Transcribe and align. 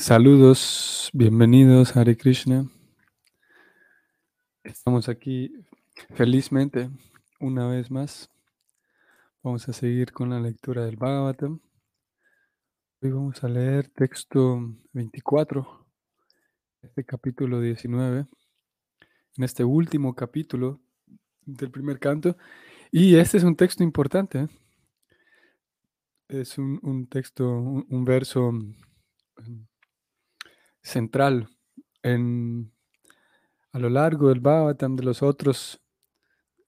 Saludos, 0.00 1.10
bienvenidos 1.12 1.94
Hare 1.94 2.16
Krishna. 2.16 2.66
Estamos 4.64 5.10
aquí 5.10 5.52
felizmente 6.14 6.88
una 7.38 7.66
vez 7.66 7.90
más. 7.90 8.30
Vamos 9.42 9.68
a 9.68 9.74
seguir 9.74 10.10
con 10.12 10.30
la 10.30 10.40
lectura 10.40 10.86
del 10.86 10.96
Bhagavatam. 10.96 11.60
Hoy 13.02 13.10
vamos 13.10 13.44
a 13.44 13.48
leer 13.48 13.90
texto 13.90 14.58
24, 14.94 15.86
este 16.80 17.04
capítulo 17.04 17.60
19, 17.60 18.26
en 19.36 19.44
este 19.44 19.64
último 19.64 20.14
capítulo 20.14 20.80
del 21.44 21.70
primer 21.70 21.98
canto. 21.98 22.38
Y 22.90 23.16
este 23.16 23.36
es 23.36 23.44
un 23.44 23.54
texto 23.54 23.84
importante. 23.84 24.38
¿eh? 24.38 24.48
Es 26.28 26.56
un, 26.56 26.80
un 26.82 27.06
texto, 27.06 27.46
un, 27.46 27.86
un 27.90 28.04
verso 28.06 28.50
central 30.82 31.48
en, 32.02 32.72
a 33.72 33.78
lo 33.78 33.90
largo 33.90 34.28
del 34.28 34.40
Bhagavatam 34.40 34.96
de 34.96 35.04
los 35.04 35.22
otros 35.22 35.80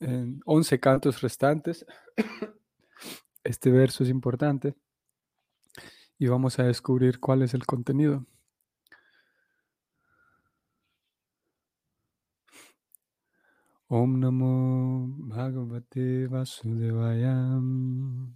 en 0.00 0.40
11 0.44 0.80
cantos 0.80 1.22
restantes. 1.22 1.86
Este 3.44 3.72
verso 3.72 4.04
es 4.04 4.10
importante 4.10 4.76
y 6.16 6.28
vamos 6.28 6.60
a 6.60 6.62
descubrir 6.62 7.18
cuál 7.18 7.42
es 7.42 7.54
el 7.54 7.66
contenido. 7.66 8.24
Om 13.88 15.28
Bhagavate 15.28 16.28
Vasudevayam. 16.28 18.32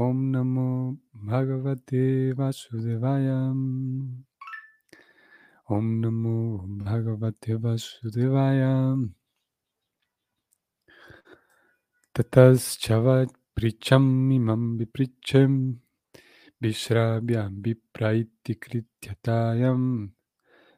Om 0.00 0.30
Namo 0.30 0.96
Bhagavate 1.12 2.32
Vasudevayam. 2.32 4.22
Om 5.68 6.00
Namo 6.00 6.62
Bhagavate 6.84 7.58
Vasudevayam. 7.58 9.10
Tatas 12.14 12.78
Chavat 12.78 13.26
Pricham 13.56 14.30
Imam 14.30 14.78
Viprichem 14.78 15.80
Vishrabyam 16.62 17.60
Vipraiti 17.60 18.54
Krityatayam 18.54 20.10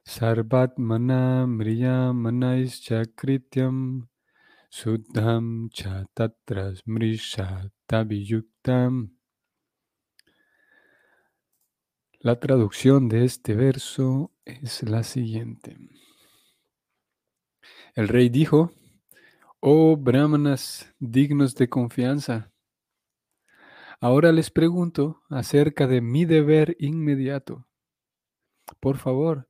Sarvat 0.02 0.78
Mana 0.78 1.44
Mriyam 1.46 2.16
Manaischa 2.24 3.04
La 8.62 9.08
traducción 12.38 13.08
de 13.08 13.24
este 13.24 13.54
verso 13.54 14.32
es 14.44 14.82
la 14.82 15.02
siguiente. 15.02 15.78
El 17.94 18.08
rey 18.08 18.28
dijo, 18.28 18.72
oh 19.60 19.96
brahmanas 19.96 20.94
dignos 20.98 21.54
de 21.54 21.70
confianza, 21.70 22.52
ahora 23.98 24.30
les 24.30 24.50
pregunto 24.50 25.22
acerca 25.30 25.86
de 25.86 26.02
mi 26.02 26.26
deber 26.26 26.76
inmediato. 26.78 27.66
Por 28.78 28.98
favor, 28.98 29.48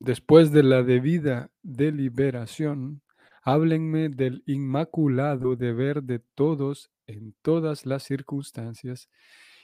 después 0.00 0.50
de 0.50 0.64
la 0.64 0.82
debida 0.82 1.52
deliberación, 1.62 3.02
háblenme 3.42 4.08
del 4.08 4.42
inmaculado 4.46 5.56
deber 5.56 6.02
de 6.04 6.20
todos 6.20 6.90
en 7.06 7.34
todas 7.42 7.86
las 7.86 8.04
circunstancias 8.04 9.08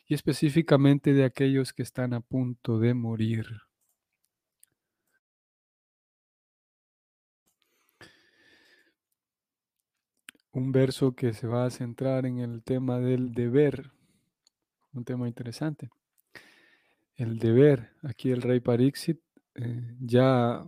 y 0.07 0.15
específicamente 0.15 1.13
de 1.13 1.25
aquellos 1.25 1.73
que 1.73 1.83
están 1.83 2.13
a 2.13 2.21
punto 2.21 2.79
de 2.81 2.95
morir. 2.95 3.47
Un 10.53 10.73
verso 10.73 11.15
que 11.15 11.33
se 11.33 11.47
va 11.47 11.67
a 11.67 11.71
centrar 11.71 12.27
en 12.27 12.39
el 12.39 12.65
tema 12.65 12.99
del 12.99 13.33
deber, 13.33 13.93
un 14.93 15.05
tema 15.05 15.29
interesante. 15.29 15.89
El 17.15 17.39
deber, 17.39 17.93
aquí 18.03 18.31
el 18.31 18.43
rey 18.43 18.59
Parixit, 18.61 19.21
eh, 19.55 19.95
ya 20.01 20.67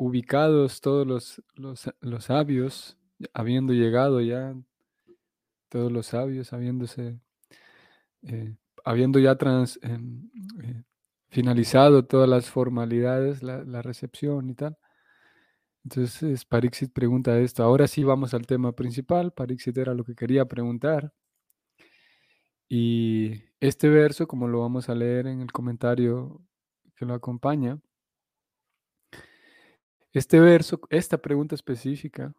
ubicados 0.00 0.80
todos 0.80 1.06
los, 1.06 1.42
los, 1.54 1.90
los 2.00 2.24
sabios, 2.24 2.96
habiendo 3.34 3.74
llegado 3.74 4.22
ya, 4.22 4.54
todos 5.68 5.92
los 5.92 6.06
sabios 6.06 6.54
habiéndose 6.54 7.20
eh, 8.22 8.56
habiendo 8.84 9.18
ya 9.18 9.36
trans, 9.36 9.78
em, 9.82 10.30
eh, 10.62 10.84
finalizado 11.28 12.06
todas 12.06 12.28
las 12.28 12.48
formalidades, 12.50 13.42
la, 13.42 13.62
la, 13.64 13.82
recepción 13.82 14.48
y 14.48 14.54
tal. 14.54 14.78
Entonces 15.84 16.44
Parixit 16.46 16.92
pregunta 16.92 17.38
esto. 17.38 17.62
Ahora 17.62 17.86
sí 17.88 18.02
vamos 18.04 18.34
al 18.34 18.46
tema 18.46 18.72
principal. 18.72 19.32
Parixit 19.32 19.76
era 19.78 19.94
lo 19.94 20.04
que 20.04 20.14
quería 20.14 20.46
preguntar. 20.46 21.12
Y 22.68 23.42
este 23.60 23.88
verso, 23.88 24.26
como 24.28 24.48
lo 24.48 24.60
vamos 24.60 24.88
a 24.88 24.94
leer 24.94 25.26
en 25.26 25.40
el 25.42 25.52
comentario 25.52 26.40
que 26.96 27.04
lo 27.04 27.14
acompaña, 27.14 27.80
este 30.12 30.40
verso, 30.40 30.80
esta 30.90 31.18
pregunta 31.18 31.54
específica, 31.54 32.34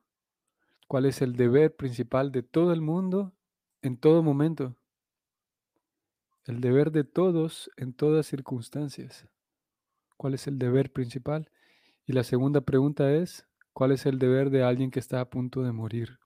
¿cuál 0.88 1.06
es 1.06 1.22
el 1.22 1.38
deber 1.38 1.74
principal 1.74 2.32
de 2.32 2.44
todo 2.44 2.74
el 2.74 2.82
mundo 2.82 3.34
en 3.82 3.98
todo 3.98 4.24
momento? 4.24 4.76
El 6.46 6.60
deber 6.60 6.92
de 6.92 7.06
todos 7.06 7.72
en 7.78 7.94
todas 7.94 8.26
circunstancias. 8.26 9.26
¿Cuál 10.18 10.34
es 10.34 10.48
el 10.48 10.60
deber 10.60 10.92
principal? 10.92 11.50
Y 12.06 12.12
la 12.12 12.24
segunda 12.24 12.60
pregunta 12.60 13.14
es, 13.14 13.48
¿cuál 13.72 13.94
es 13.94 14.06
el 14.06 14.20
deber 14.20 14.50
de 14.50 14.64
alguien 14.64 14.92
que 14.92 15.00
está 15.00 15.22
a 15.22 15.30
punto 15.30 15.64
de 15.64 15.72
morir? 15.72 16.20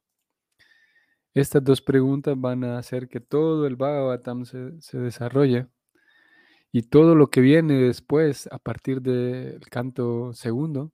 Estas 1.36 1.64
dos 1.64 1.80
preguntas 1.82 2.34
van 2.40 2.64
a 2.64 2.80
hacer 2.80 3.08
que 3.08 3.20
todo 3.20 3.68
el 3.68 3.76
Bhagavatam 3.76 4.46
se, 4.46 4.82
se 4.82 4.98
desarrolle 4.98 5.68
y 6.72 6.84
todo 6.84 7.14
lo 7.14 7.30
que 7.30 7.42
viene 7.42 7.76
después, 7.76 8.48
a 8.52 8.58
partir 8.58 9.02
del 9.02 9.60
canto 9.70 10.34
segundo, 10.34 10.92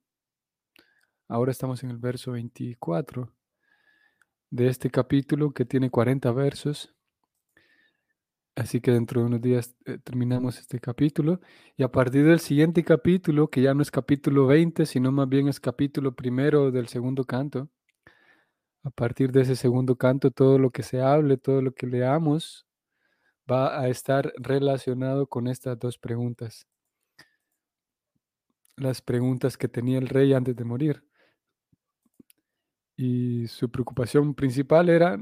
ahora 1.32 1.50
estamos 1.50 1.82
en 1.82 1.90
el 1.90 1.98
verso 1.98 2.32
24 2.32 3.32
de 4.50 4.68
este 4.68 4.90
capítulo 4.90 5.52
que 5.52 5.64
tiene 5.64 5.90
40 5.90 6.30
versos, 6.32 6.94
Así 8.54 8.82
que 8.82 8.90
dentro 8.90 9.22
de 9.22 9.28
unos 9.28 9.40
días 9.40 9.74
eh, 9.86 9.96
terminamos 10.04 10.58
este 10.58 10.78
capítulo 10.78 11.40
y 11.74 11.84
a 11.84 11.90
partir 11.90 12.26
del 12.26 12.38
siguiente 12.38 12.84
capítulo, 12.84 13.48
que 13.48 13.62
ya 13.62 13.72
no 13.72 13.80
es 13.80 13.90
capítulo 13.90 14.46
20, 14.46 14.84
sino 14.84 15.10
más 15.10 15.26
bien 15.26 15.48
es 15.48 15.58
capítulo 15.58 16.14
primero 16.14 16.70
del 16.70 16.86
segundo 16.88 17.24
canto, 17.24 17.70
a 18.84 18.90
partir 18.90 19.32
de 19.32 19.42
ese 19.42 19.56
segundo 19.56 19.96
canto, 19.96 20.30
todo 20.30 20.58
lo 20.58 20.70
que 20.70 20.82
se 20.82 21.00
hable, 21.00 21.38
todo 21.38 21.62
lo 21.62 21.72
que 21.72 21.86
leamos, 21.86 22.66
va 23.50 23.80
a 23.80 23.88
estar 23.88 24.32
relacionado 24.36 25.26
con 25.26 25.48
estas 25.48 25.78
dos 25.78 25.96
preguntas. 25.96 26.66
Las 28.76 29.00
preguntas 29.00 29.56
que 29.56 29.68
tenía 29.68 29.98
el 29.98 30.08
rey 30.08 30.34
antes 30.34 30.56
de 30.56 30.64
morir. 30.64 31.02
Y 32.96 33.46
su 33.48 33.70
preocupación 33.70 34.34
principal 34.34 34.88
era, 34.88 35.18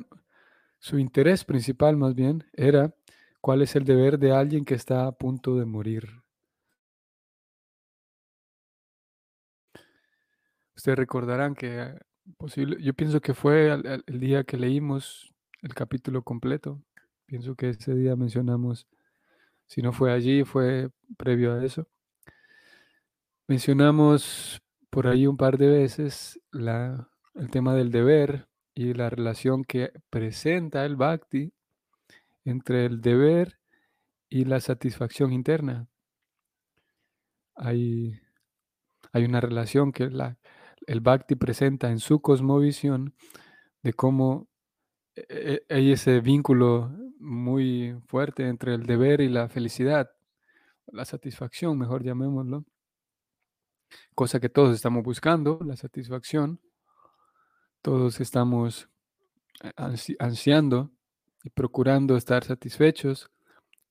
su 0.79 0.99
interés 0.99 1.45
principal 1.45 1.97
más 1.97 2.15
bien, 2.15 2.45
era 2.53 2.95
¿Cuál 3.41 3.63
es 3.63 3.75
el 3.75 3.85
deber 3.85 4.19
de 4.19 4.33
alguien 4.33 4.65
que 4.67 4.75
está 4.75 5.07
a 5.07 5.13
punto 5.13 5.57
de 5.57 5.65
morir? 5.65 6.23
Ustedes 10.77 10.99
recordarán 10.99 11.55
que 11.55 11.99
posible, 12.37 12.77
yo 12.83 12.93
pienso 12.93 13.21
que 13.21 13.33
fue 13.33 13.73
el, 13.73 14.05
el 14.07 14.21
día 14.21 14.45
que 14.45 14.59
leímos 14.59 15.33
el 15.63 15.75
capítulo 15.75 16.23
completo. 16.23 16.83
Pienso 17.25 17.55
que 17.55 17.71
ese 17.71 17.95
día 17.95 18.15
mencionamos, 18.15 18.87
si 19.67 19.81
no 19.81 19.93
fue 19.93 20.13
allí, 20.13 20.45
fue 20.45 20.91
previo 21.17 21.55
a 21.55 21.65
eso. 21.65 21.89
Mencionamos 23.49 24.61
por 24.91 25.07
ahí 25.07 25.27
un 25.27 25.37
par 25.39 25.57
de 25.57 25.69
veces 25.69 26.39
la, 26.51 27.10
el 27.35 27.51
tema 27.51 27.75
del 27.75 27.91
deber 27.91 28.49
y 28.75 28.95
la 28.95 29.11
relación 29.11 29.65
que 29.65 29.93
presenta 30.11 30.85
el 30.85 30.97
bhakti 30.97 31.53
entre 32.45 32.87
el 32.87 33.01
deber 33.01 33.59
y 34.29 34.45
la 34.45 34.61
satisfacción 34.61 35.33
interna. 35.33 35.89
Hay, 37.55 38.19
hay 39.13 39.25
una 39.25 39.41
relación 39.41 39.93
que 39.93 40.09
la, 40.09 40.39
el 40.87 41.01
Bhakti 41.01 41.35
presenta 41.35 41.91
en 41.91 41.99
su 41.99 42.21
cosmovisión 42.21 43.15
de 43.83 43.93
cómo 43.93 44.49
e, 45.15 45.63
e, 45.69 45.75
hay 45.75 45.93
ese 45.93 46.21
vínculo 46.21 46.91
muy 47.19 48.01
fuerte 48.07 48.49
entre 48.49 48.75
el 48.75 48.85
deber 48.85 49.21
y 49.21 49.29
la 49.29 49.49
felicidad, 49.49 50.11
la 50.87 51.05
satisfacción, 51.05 51.77
mejor 51.77 52.03
llamémoslo, 52.03 52.65
cosa 54.15 54.41
que 54.41 54.49
todos 54.49 54.75
estamos 54.75 55.03
buscando, 55.03 55.61
la 55.65 55.77
satisfacción, 55.77 56.61
todos 57.83 58.21
estamos 58.21 58.89
eh, 59.63 59.73
ansiando 60.19 60.91
y 61.45 61.51
procurando 61.51 62.17
estar 62.17 62.45
satisfechos 62.45 63.31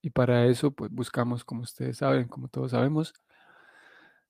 Y 0.01 0.11
para 0.11 0.45
eso, 0.47 0.71
pues 0.71 0.91
buscamos, 0.91 1.43
como 1.45 1.61
ustedes 1.63 1.97
saben, 1.97 2.27
como 2.27 2.47
todos 2.49 2.71
sabemos, 2.71 3.13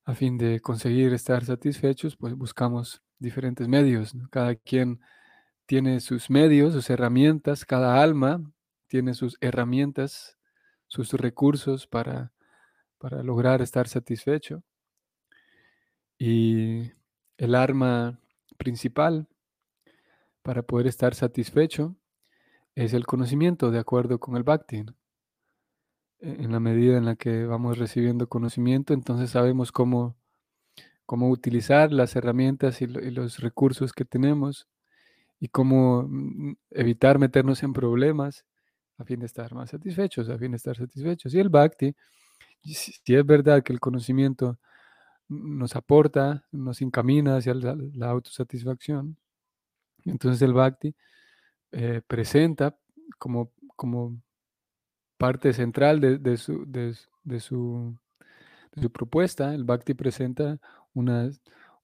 a 0.06 0.15
fin 0.15 0.38
de 0.38 0.59
conseguir 0.59 1.13
estar 1.13 1.45
satisfechos, 1.45 2.15
pues 2.17 2.33
buscamos 2.35 3.01
diferentes 3.19 3.67
medios. 3.67 4.13
Cada 4.31 4.56
quien 4.56 5.00
tiene 5.67 6.00
sus 6.01 6.29
medios, 6.29 6.73
sus 6.73 6.89
herramientas, 6.89 7.65
cada 7.65 8.01
alma 8.01 8.41
tiene 8.88 9.13
sus 9.13 9.38
herramientas, 9.41 10.38
sus 10.88 11.13
recursos 11.13 11.88
para, 11.88 12.33
para 13.00 13.23
lograr 13.23 13.62
estar 13.62 13.88
satisfecho. 13.88 14.63
Y 16.17 16.91
el 17.38 17.55
arma 17.55 18.19
principal 18.57 19.27
para 20.50 20.63
poder 20.63 20.88
estar 20.88 21.13
satisfecho 21.13 21.96
es 22.74 22.96
el 22.96 23.06
conocimiento, 23.06 23.69
de 23.69 23.78
acuerdo 23.78 24.19
con 24.19 24.36
el 24.36 24.42
Bhakti. 24.42 24.78
E-, 24.78 24.84
en 26.22 26.51
la 26.51 26.60
medida 26.60 26.98
en 26.98 27.06
la 27.06 27.16
que 27.16 27.46
vamos 27.46 27.78
recibiendo 27.78 28.28
conocimiento, 28.28 28.96
entonces 28.96 29.30
sabemos 29.30 29.72
cómo, 29.72 30.18
cómo 31.06 31.30
utilizar 31.30 31.92
las 31.92 32.16
herramientas 32.16 32.81
y, 32.81 32.88
los 32.88 33.42
recursos 33.42 33.94
que 33.94 34.06
tenemos 34.06 34.68
y 35.40 35.50
cómo 35.50 36.07
mm, 36.10 36.54
evitar 36.72 37.19
meternos 37.19 37.62
en 37.62 37.72
problemas 37.72 38.44
a 38.98 39.04
fin 39.04 39.19
de 39.19 39.28
estar 39.28 39.54
más 39.54 39.69
satisfechos, 39.69 40.30
a 40.30 40.40
fin 40.40 40.50
de 40.50 40.57
estar 40.57 40.75
satisfechos. 40.75 41.31
Y 41.36 41.40
el 41.40 41.50
Bhakti, 41.50 41.96
si 42.63 43.13
es 43.13 43.24
verdad 43.24 43.62
que 43.62 43.72
el 43.72 43.80
conocimiento 43.80 44.57
nos 45.28 45.75
aporta, 45.75 46.44
nos 46.51 46.81
encamina 46.81 47.38
hacia 47.38 47.54
la, 47.54 48.10
autosatisfacción. 48.10 49.16
Entonces 50.06 50.42
el 50.42 50.54
Bhakti 50.54 50.96
eh, 51.72 52.01
presenta 52.07 52.78
como, 53.18 53.51
como 53.75 54.22
parte 55.18 55.54
central 55.54 56.00
de, 56.00 56.38
su, 56.38 56.66
de, 56.66 57.40
su, 57.40 57.98
propuesta, 58.92 59.54
el 59.54 59.66
Bhakti 59.66 59.94
presenta 59.94 60.57
una, 60.94 61.30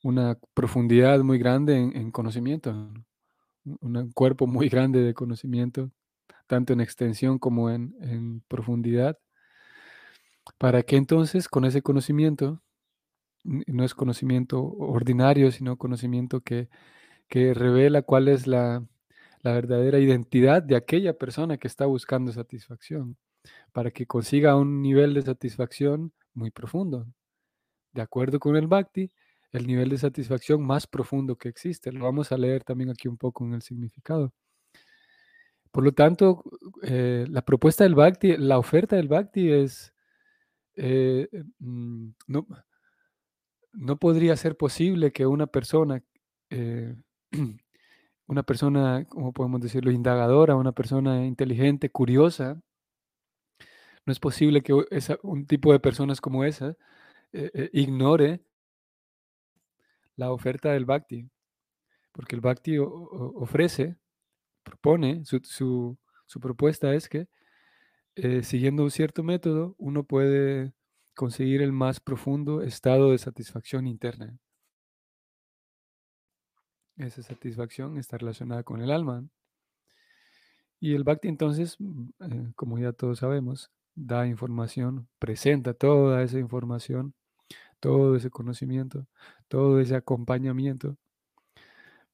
una 0.02 0.38
profundidad 0.54 1.20
muy 1.20 1.38
grande 1.38 1.76
en, 1.76 2.12
conocimiento, 2.12 2.72
un 3.64 4.12
cuerpo 4.14 4.48
muy 4.48 4.70
grande 4.70 5.02
de 5.02 5.14
conocimiento, 5.14 5.92
tanto 6.48 6.74
en 6.74 6.82
extensión 6.82 7.40
como 7.40 7.70
en, 7.70 7.96
en 8.00 8.42
profundidad, 8.48 9.20
para 10.58 10.84
que 10.84 10.96
entonces 10.96 11.50
con 11.50 11.66
ese 11.66 11.82
conocimiento 11.82 12.62
no 13.44 13.84
es 13.84 13.94
conocimiento 13.94 14.64
ordinario, 14.64 15.52
sino 15.52 15.78
conocimiento 15.78 16.42
que, 16.42 16.70
revela 17.30 18.02
cuál 18.02 18.28
es 18.28 18.48
la, 18.48 18.86
verdadera 19.44 20.00
identidad 20.00 20.64
de 20.64 20.76
aquella 20.76 21.18
persona 21.18 21.58
que 21.58 21.68
está 21.68 21.86
buscando 21.86 22.32
satisfacción, 22.32 23.18
para 23.74 23.92
que 23.92 24.08
consiga 24.08 24.56
un 24.56 24.82
nivel 24.82 25.14
de 25.14 25.22
satisfacción 25.22 26.14
muy 26.34 26.52
profundo. 26.52 27.06
De 27.94 28.02
acuerdo 28.02 28.40
con 28.40 28.56
el 28.56 28.68
Bhakti, 28.68 29.12
el 29.52 29.68
nivel 29.68 29.90
de 29.90 29.98
satisfacción 29.98 30.62
más 30.66 30.88
profundo 30.88 31.38
que 31.38 31.50
existe. 31.50 31.92
Lo 31.92 32.06
vamos 32.06 32.32
a 32.32 32.38
leer 32.38 32.64
también 32.64 32.90
aquí 32.90 33.08
un 33.08 33.18
poco 33.18 33.46
en 33.46 33.54
el 33.54 33.62
significado. 33.62 34.34
Por 35.72 35.84
lo 35.84 35.92
tanto, 35.92 36.44
eh, 36.84 37.26
la 37.30 37.44
propuesta 37.44 37.84
del 37.84 37.96
Bhakti, 37.96 38.38
la 38.38 38.58
oferta 38.58 38.96
del 38.96 39.10
Bhakti 39.10 39.52
es, 39.52 39.94
eh, 40.76 41.28
mm, 41.60 42.10
no, 42.28 42.48
no 43.74 43.98
podría 43.98 44.36
ser 44.38 44.56
posible 44.56 45.12
que 45.12 45.26
una 45.26 45.48
persona, 45.48 46.02
eh, 46.50 46.96
una 48.28 48.44
persona, 48.44 49.06
¿cómo 49.10 49.34
podemos 49.34 49.62
decirlo?, 49.62 49.92
indagadora, 49.92 50.56
una 50.56 50.72
persona 50.72 51.26
inteligente, 51.26 51.90
curiosa, 51.90 52.62
no 54.06 54.12
es 54.12 54.20
posible 54.20 54.62
que 54.62 54.74
un 55.24 55.48
tipo 55.48 55.72
de 55.72 55.80
personas 55.80 56.22
como 56.22 56.44
esa 56.44 56.76
eh, 57.34 57.52
eh, 57.54 57.70
ignore 57.74 58.42
la 60.16 60.32
oferta 60.32 60.72
del 60.72 60.86
Bhakti, 60.86 61.28
porque 62.12 62.36
el 62.36 62.42
Bhakti 62.42 62.78
ofrece, 62.78 63.98
propone, 64.64 65.24
su, 65.26 65.98
propuesta 66.40 66.94
es 66.94 67.10
que 67.10 67.28
siguiendo 68.44 68.84
un 68.84 68.92
cierto 68.92 69.24
método, 69.24 69.76
uno 69.78 70.04
puede 70.06 70.74
conseguir 71.16 71.62
el 71.62 71.74
más 71.74 72.00
profundo 72.00 72.62
estado 72.62 73.12
de 73.12 73.18
satisfacción 73.18 73.88
interna. 73.88 74.38
Esa 76.98 77.22
satisfacción 77.24 77.98
está 77.98 78.18
relacionada 78.18 78.64
con 78.64 78.82
el 78.82 78.92
alma. 78.92 79.26
Y 80.80 80.94
el 80.94 81.04
Bhakti 81.04 81.28
entonces, 81.28 81.76
mm, 81.80 82.10
eh, 82.22 82.52
como 82.56 82.80
ya 82.80 82.94
todos 82.94 83.20
sabemos, 83.20 83.72
da 83.96 84.28
información, 84.28 85.08
presenta 85.20 85.74
toda 85.74 86.22
esa 86.24 86.40
información, 86.40 87.14
todo 87.80 88.16
ese 88.16 88.30
conocimiento, 88.30 89.08
todo 89.48 89.80
ese 89.80 89.96
acompañamiento 89.96 90.98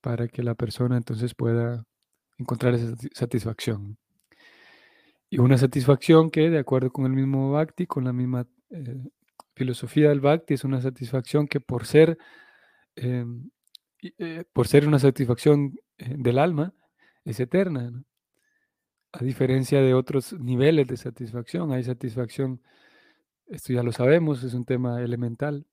para 0.01 0.27
que 0.27 0.43
la 0.43 0.55
persona 0.55 0.97
entonces 0.97 1.33
pueda 1.35 1.85
encontrar 2.37 2.73
esa 2.73 2.95
satisfacción. 3.13 3.97
Y 5.29 5.39
una 5.39 5.57
satisfacción 5.57 6.29
que, 6.29 6.49
de 6.49 6.59
acuerdo 6.59 6.91
con 6.91 7.05
el 7.05 7.13
mismo 7.13 7.51
Bhakti, 7.51 7.87
con 7.87 8.03
la 8.03 8.13
misma 8.13 8.47
eh, 8.69 8.97
filosofía 9.55 10.09
del 10.09 10.19
Bhakti 10.19 10.55
es 10.55 10.63
una 10.63 10.81
satisfacción 10.81 11.47
que 11.47 11.61
por 11.61 11.85
ser, 11.85 12.17
em, 12.95 13.49
eh, 14.01 14.45
por 14.51 14.67
ser 14.67 14.87
una 14.87 14.99
satisfacción 14.99 15.79
eh, 15.97 16.15
del 16.17 16.39
alma, 16.39 16.73
es 17.23 17.39
eterna. 17.39 18.03
A 19.11 19.23
diferencia 19.23 19.81
de 19.81 19.93
otros 19.93 20.33
niveles 20.33 20.87
de 20.87 20.97
satisfacción, 20.97 21.71
hay 21.71 21.83
satisfacción, 21.83 22.61
esto 23.47 23.73
ya 23.73 23.83
lo 23.83 23.91
sabemos, 23.91 24.43
es 24.43 24.53
un 24.53 24.65
tema 24.65 25.01
elemental, 25.01 25.67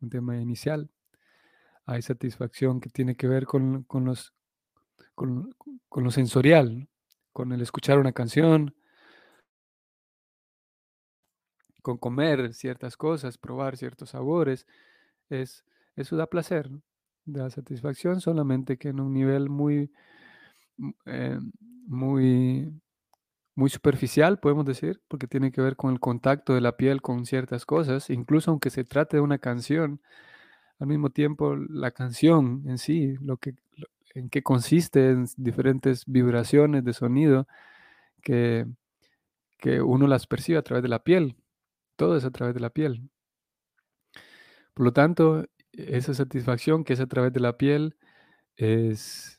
un 0.00 0.10
tema 0.10 0.40
inicial. 0.40 0.90
Hay 1.84 2.02
satisfacción 2.02 2.80
que 2.80 2.88
tiene 2.88 3.16
que 3.16 3.28
ver 3.28 3.46
con, 3.46 3.86
los, 3.90 4.32
con, 5.14 5.54
lo 5.94 6.10
sensorial, 6.10 6.88
con 7.32 7.52
el 7.52 7.60
escuchar 7.60 7.98
una 7.98 8.12
canción, 8.12 8.74
con 11.82 11.98
comer 11.98 12.54
ciertas 12.54 12.96
cosas, 12.96 13.38
probar 13.38 13.76
ciertos 13.76 14.10
sabores, 14.10 14.66
es, 15.28 15.64
eso 15.96 16.16
da 16.16 16.26
placer, 16.26 16.70
da 17.24 17.50
satisfacción, 17.50 18.20
solamente 18.20 18.78
que 18.78 18.88
en 18.88 19.00
un 19.00 19.12
nivel 19.12 19.48
muy, 19.48 19.90
mm, 20.78 20.90
eh, 21.06 21.38
muy, 21.86 22.72
muy 23.54 23.70
superficial, 23.70 24.40
podemos 24.40 24.64
decir, 24.66 25.02
porque 25.08 25.26
tiene 25.26 25.52
que 25.52 25.60
ver 25.60 25.76
con 25.76 25.92
el 25.92 26.00
contacto 26.00 26.54
de 26.54 26.60
la 26.60 26.76
piel 26.76 27.02
con 27.02 27.26
ciertas 27.26 27.66
cosas, 27.66 28.10
incluso 28.10 28.50
aunque 28.50 28.70
se 28.70 28.84
trate 28.84 29.18
de 29.18 29.22
una 29.22 29.38
canción, 29.38 30.00
al 30.78 30.88
mismo 30.88 31.10
tiempo 31.10 31.56
la 31.56 31.90
canción 31.90 32.64
en 32.66 32.78
sí, 32.78 33.16
lo 33.20 33.36
que, 33.36 33.54
en 34.14 34.30
qué 34.30 34.42
consiste 34.42 35.10
en 35.10 35.26
diferentes 35.36 36.04
vibraciones 36.06 36.84
de 36.84 36.92
sonido 36.94 37.46
que, 38.22 38.66
que 39.58 39.82
uno 39.82 40.06
las 40.06 40.26
percibe 40.26 40.58
a 40.58 40.62
través 40.62 40.82
de 40.82 40.88
la 40.88 41.04
piel, 41.04 41.36
todo 41.96 42.16
es 42.16 42.24
a 42.24 42.30
través 42.30 42.54
de 42.54 42.60
la 42.60 42.70
piel. 42.70 43.10
Por 44.74 44.86
lo 44.86 44.92
tanto, 44.92 45.44
esa 45.72 46.14
satisfacción 46.14 46.84
que 46.84 46.94
es 46.94 47.00
a 47.00 47.06
través 47.06 47.32
de 47.32 47.40
la 47.40 47.56
piel 47.56 47.96
es, 48.56 49.38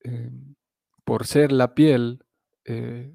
em, 0.00 0.54
por 1.04 1.26
ser 1.26 1.52
la 1.52 1.74
piel, 1.74 2.24
eh, 2.64 3.12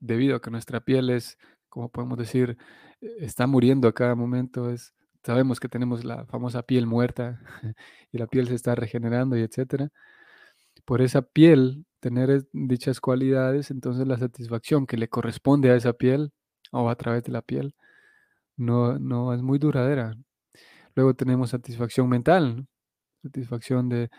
debido 0.00 0.36
a 0.36 0.40
que 0.42 0.50
nuestra 0.50 0.80
piel 0.80 1.10
es, 1.10 1.38
como 1.68 1.90
podemos 1.90 2.18
decir, 2.18 2.58
e, 3.00 3.24
está 3.24 3.46
muriendo 3.46 3.88
a 3.88 3.94
cada 3.94 4.14
momento, 4.14 4.70
es, 4.70 4.94
sabemos 5.24 5.60
que 5.60 5.68
tenemos 5.68 6.04
la 6.04 6.26
famosa 6.26 6.62
piel 6.62 6.86
muerta 6.86 7.40
y 8.12 8.18
la 8.18 8.26
piel 8.26 8.48
se 8.48 8.54
está 8.54 8.74
regenerando 8.74 9.36
y 9.36 9.42
etcétera. 9.42 9.90
Por 10.84 11.02
esa 11.02 11.22
piel, 11.22 11.86
tener 12.00 12.46
dichas 12.52 13.00
cualidades, 13.00 13.70
entonces 13.70 14.06
la 14.06 14.18
satisfacción 14.18 14.86
que 14.86 14.96
le 14.98 15.08
corresponde 15.08 15.70
a 15.70 15.76
esa 15.76 15.94
piel 15.94 16.32
o 16.72 16.90
a 16.90 16.96
través 16.96 17.24
de 17.24 17.32
la 17.32 17.42
piel 17.42 17.74
no, 18.56 18.98
no 18.98 19.34
es 19.34 19.42
muy 19.42 19.58
duradera. 19.58 20.14
Luego 20.94 21.14
tenemos 21.14 21.50
satisfacción 21.50 22.08
mental, 22.08 22.66
satisfacción 23.22 23.88
de, 23.88 24.10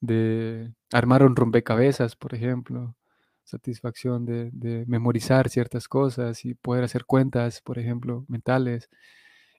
de, 0.00 0.72
armar 0.92 1.22
un 1.24 1.36
rompecabezas, 1.36 2.16
por 2.16 2.34
ejemplo, 2.34 2.96
satisfacción 3.44 4.26
de, 4.26 4.50
de, 4.52 4.84
memorizar 4.86 5.48
ciertas 5.50 5.88
cosas 5.88 6.44
y 6.44 6.54
poder 6.54 6.84
hacer 6.84 7.04
cuentas, 7.06 7.60
por 7.62 7.78
ejemplo, 7.78 8.24
mentales, 8.28 8.90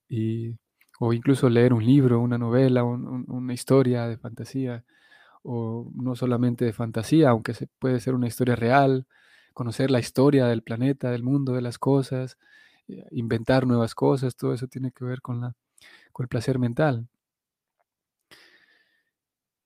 y, 0.10 0.58
o 1.00 1.14
incluso 1.14 1.50
leer 1.50 1.74
un 1.74 1.86
libro, 1.86 2.22
una 2.22 2.38
novela, 2.38 2.84
una 2.84 3.54
historia 3.54 4.08
de 4.08 4.18
fantasía, 4.18 4.86
o 5.44 5.92
no 5.96 6.16
solamente 6.16 6.66
de 6.66 6.74
fantasía, 6.74 7.30
aunque 7.30 7.54
se 7.54 7.68
puede 7.80 8.00
ser 8.00 8.16
una 8.16 8.28
historia 8.28 8.56
real, 8.56 9.08
conocer 9.54 9.92
la 9.92 10.00
historia 10.00 10.48
del 10.48 10.64
planeta, 10.64 11.12
del 11.12 11.24
mundo, 11.24 11.54
de 11.54 11.62
las 11.62 11.80
cosas, 11.80 12.38
eh, 12.88 13.06
inventar 13.12 13.68
nuevas 13.68 13.96
cosas, 13.96 14.36
todo 14.36 14.54
eso 14.54 14.68
tiene 14.68 14.92
que 14.92 15.06
ver 15.06 15.22
con, 15.22 15.42
la, 15.42 15.56
con 16.12 16.24
el 16.26 16.30
placer 16.30 16.60
mental. 16.60 17.08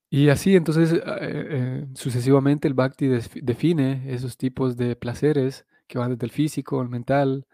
Y 0.10 0.30
así 0.30 0.56
entonces 0.56 0.94
eh, 0.94 1.02
eh, 1.22 1.88
sucesivamente 1.94 2.68
el 2.68 2.74
bhakti 2.74 3.08
define 3.42 4.12
esos 4.14 4.38
tipos 4.38 4.76
de 4.76 4.96
placeres 4.96 5.66
que 5.88 6.00
van 6.00 6.12
desde 6.12 6.26
el 6.26 6.32
físico, 6.32 6.82
el 6.82 6.90
mental, 6.90 7.46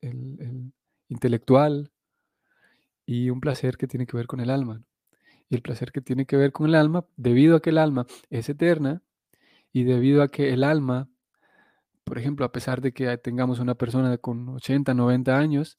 el 0.00 0.72
intelectual 1.08 1.90
y 3.08 3.30
un 3.30 3.40
placer 3.40 3.76
que 3.76 3.86
tiene 3.86 4.06
que 4.06 4.16
ver 4.16 4.26
con 4.26 4.40
el 4.40 4.50
alma. 4.50 4.82
Y 5.48 5.54
el 5.54 5.62
placer 5.62 5.92
que 5.92 6.02
tiene 6.02 6.26
que 6.26 6.36
ver 6.36 6.52
con 6.52 6.66
el 6.66 6.74
alma, 6.74 7.06
debido 7.16 7.56
a 7.56 7.62
que 7.62 7.70
el 7.70 7.78
alma 7.78 8.06
es 8.28 8.48
eterna 8.50 9.02
y 9.72 9.84
debido 9.84 10.22
a 10.22 10.28
que 10.28 10.52
el 10.52 10.62
alma, 10.62 11.08
por 12.04 12.18
ejemplo, 12.18 12.44
a 12.44 12.52
pesar 12.52 12.82
de 12.82 12.92
que 12.92 13.16
tengamos 13.16 13.60
una 13.60 13.74
persona 13.74 14.18
con 14.18 14.48
80, 14.50 14.92
90 14.92 15.38
años, 15.38 15.78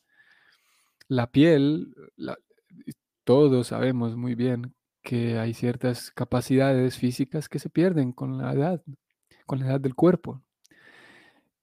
la 1.09 1.27
piel, 1.31 1.93
todos 3.25 3.67
sabemos 3.67 4.15
muy 4.15 4.35
bien 4.35 4.73
que 5.03 5.39
hay 5.39 5.53
ciertas 5.53 6.11
capacidades 6.11 6.97
físicas 6.97 7.49
que 7.49 7.59
se 7.59 7.69
pierden 7.69 8.13
con 8.13 8.37
la 8.37 8.53
edad, 8.53 8.83
con 9.45 9.59
la 9.59 9.67
edad 9.67 9.81
del 9.81 9.95
cuerpo. 9.95 10.41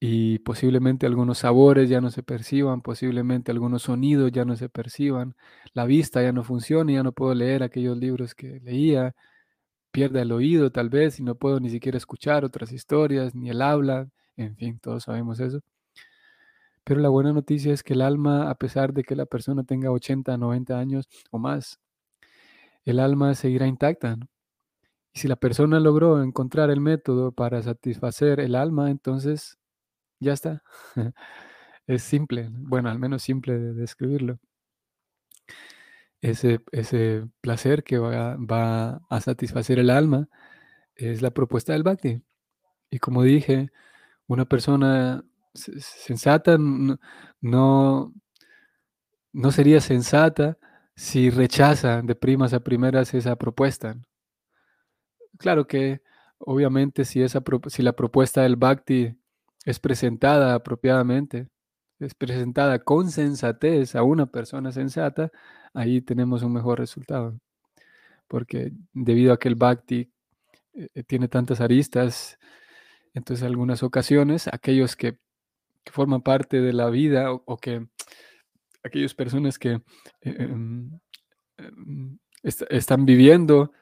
Y 0.00 0.40
posiblemente 0.40 1.06
algunos 1.06 1.38
sabores 1.38 1.88
ya 1.88 2.00
no 2.00 2.10
se 2.10 2.22
perciban, 2.22 2.82
posiblemente 2.82 3.50
algunos 3.50 3.82
sonidos 3.84 4.30
ya 4.32 4.44
no 4.44 4.56
se 4.56 4.68
perciban, 4.68 5.36
la 5.72 5.86
vista 5.86 6.22
ya 6.22 6.32
no 6.32 6.44
funciona, 6.44 6.92
ya 6.92 7.02
no 7.02 7.12
puedo 7.12 7.34
leer 7.34 7.62
aquellos 7.62 7.96
libros 7.96 8.34
que 8.34 8.60
leía, 8.60 9.14
pierda 9.92 10.22
el 10.22 10.32
oído 10.32 10.70
tal 10.72 10.90
vez 10.90 11.20
y 11.20 11.24
no 11.24 11.36
puedo 11.36 11.60
ni 11.60 11.70
siquiera 11.70 11.98
escuchar 11.98 12.44
otras 12.44 12.72
historias, 12.72 13.34
ni 13.34 13.50
el 13.50 13.62
habla, 13.62 14.08
en 14.36 14.56
fin, 14.56 14.78
todos 14.80 15.04
sabemos 15.04 15.40
eso. 15.40 15.62
Pero 16.86 17.00
la 17.00 17.08
buena 17.08 17.32
noticia 17.32 17.74
es 17.74 17.82
que 17.82 17.94
el 17.94 18.00
alma, 18.00 18.48
a 18.48 18.54
pesar 18.54 18.92
de 18.92 19.02
que 19.02 19.16
la 19.16 19.26
persona 19.26 19.64
tenga 19.64 19.90
80, 19.90 20.36
90 20.36 20.78
años 20.78 21.08
o 21.32 21.38
más, 21.38 21.80
el 22.84 23.00
alma 23.00 23.34
seguirá 23.34 23.66
intacta. 23.66 24.16
Si 25.12 25.26
la 25.26 25.34
persona 25.34 25.80
logró 25.80 26.22
encontrar 26.22 26.70
el 26.70 26.80
método 26.80 27.32
para 27.32 27.60
satisfacer 27.60 28.38
el 28.38 28.54
alma, 28.54 28.90
entonces 28.92 29.58
ya 30.20 30.32
está. 30.32 30.62
es 31.88 32.04
simple, 32.04 32.50
bueno, 32.52 32.88
al 32.88 33.00
menos 33.00 33.22
simple 33.22 33.58
de 33.58 33.74
describirlo. 33.74 34.38
Ese, 36.20 36.60
ese 36.70 37.26
placer 37.40 37.82
que 37.82 37.98
va, 37.98 38.36
va 38.36 39.02
a 39.10 39.20
satisfacer 39.20 39.80
el 39.80 39.90
alma 39.90 40.28
es 40.94 41.20
la 41.20 41.32
propuesta 41.32 41.72
del 41.72 41.82
bhakti. 41.82 42.22
Y 42.90 43.00
como 43.00 43.24
dije, 43.24 43.70
una 44.28 44.44
persona 44.44 45.24
sensata 45.56 46.56
no, 46.58 48.12
no 49.32 49.50
sería 49.52 49.80
sensata 49.80 50.58
si 50.94 51.30
rechaza 51.30 52.02
de 52.02 52.14
primas 52.14 52.54
a 52.54 52.60
primeras 52.60 53.12
esa 53.14 53.36
propuesta. 53.36 53.96
Claro 55.38 55.66
que 55.66 56.00
obviamente 56.38 57.04
si, 57.04 57.20
si 57.68 57.82
la 57.82 57.92
propuesta 57.92 58.42
del 58.42 58.56
bhakti 58.56 59.14
es 59.64 59.78
presentada 59.80 60.54
apropiadamente, 60.54 61.48
es 61.98 62.14
presentada 62.14 62.78
con 62.78 63.10
sensatez 63.10 63.94
a 63.94 64.02
una 64.02 64.26
persona 64.26 64.72
sensata, 64.72 65.30
ahí 65.74 66.00
tenemos 66.00 66.42
un 66.42 66.52
mejor 66.52 66.78
resultado. 66.78 67.38
Porque 68.28 68.72
debido 68.92 69.32
a 69.32 69.38
que 69.38 69.48
el 69.48 69.54
bhakti 69.56 70.10
eh, 70.74 71.02
tiene 71.04 71.28
tantas 71.28 71.60
aristas, 71.60 72.38
entonces 73.14 73.42
en 73.42 73.48
algunas 73.48 73.82
ocasiones 73.82 74.48
aquellos 74.52 74.96
que 74.96 75.18
que 75.86 75.92
forman 75.92 76.20
parte 76.20 76.60
de 76.60 76.72
la 76.72 76.90
vida 76.90 77.32
o, 77.32 77.56
que 77.58 77.86
aquellas 78.82 79.14
personas 79.14 79.58
que 79.58 79.70
eh, 79.70 79.82
em, 80.22 80.90
em, 81.58 82.18
están 82.42 83.06
viviendo 83.06 83.72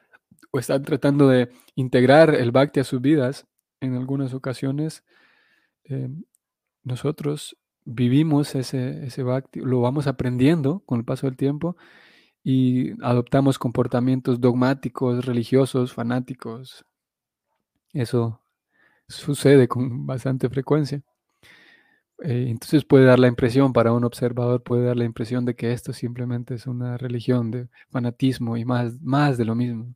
o 0.51 0.59
están 0.59 0.83
tratando 0.83 1.27
de 1.27 1.49
integrar 1.73 2.35
el 2.35 2.51
bhakti 2.51 2.79
a 2.79 2.83
sus 2.83 3.01
vidas, 3.01 3.47
en 3.81 3.95
algunas 3.95 4.33
ocasiones 4.33 5.03
em, 5.85 6.23
nosotros 6.83 7.57
vivimos 7.85 8.55
ese, 8.55 9.05
ese 9.05 9.23
bhakti, 9.23 9.61
lo 9.61 9.81
vamos 9.81 10.07
aprendiendo 10.07 10.81
con 10.85 10.99
el 10.99 11.05
paso 11.05 11.27
del 11.27 11.37
tiempo 11.37 11.75
y 12.43 12.91
adoptamos 13.03 13.57
comportamientos 13.57 14.39
dogmáticos, 14.39 15.25
religiosos, 15.25 15.93
fanáticos. 15.93 16.85
Eso 17.93 18.41
sucede 19.07 19.67
con 19.67 20.05
bastante 20.05 20.49
frecuencia. 20.49 21.03
Eh, 22.23 22.47
entonces 22.49 22.85
puede 22.85 23.05
dar 23.05 23.19
la 23.19 23.27
impresión, 23.27 23.73
para 23.73 23.91
un 23.91 24.05
observador 24.05 24.63
puede 24.63 24.85
dar 24.85 24.95
la 24.97 25.03
impresión 25.03 25.45
de 25.45 25.55
que 25.55 25.73
esto 25.73 25.91
simplemente 25.93 26.55
es 26.55 26.65
una 26.65 26.97
religión 26.97 27.51
de 27.51 27.67
fanatismo 27.89 28.55
y 28.57 28.65
más, 28.65 29.01
más 29.01 29.37
de 29.37 29.45
lo 29.45 29.55
mismo. 29.55 29.93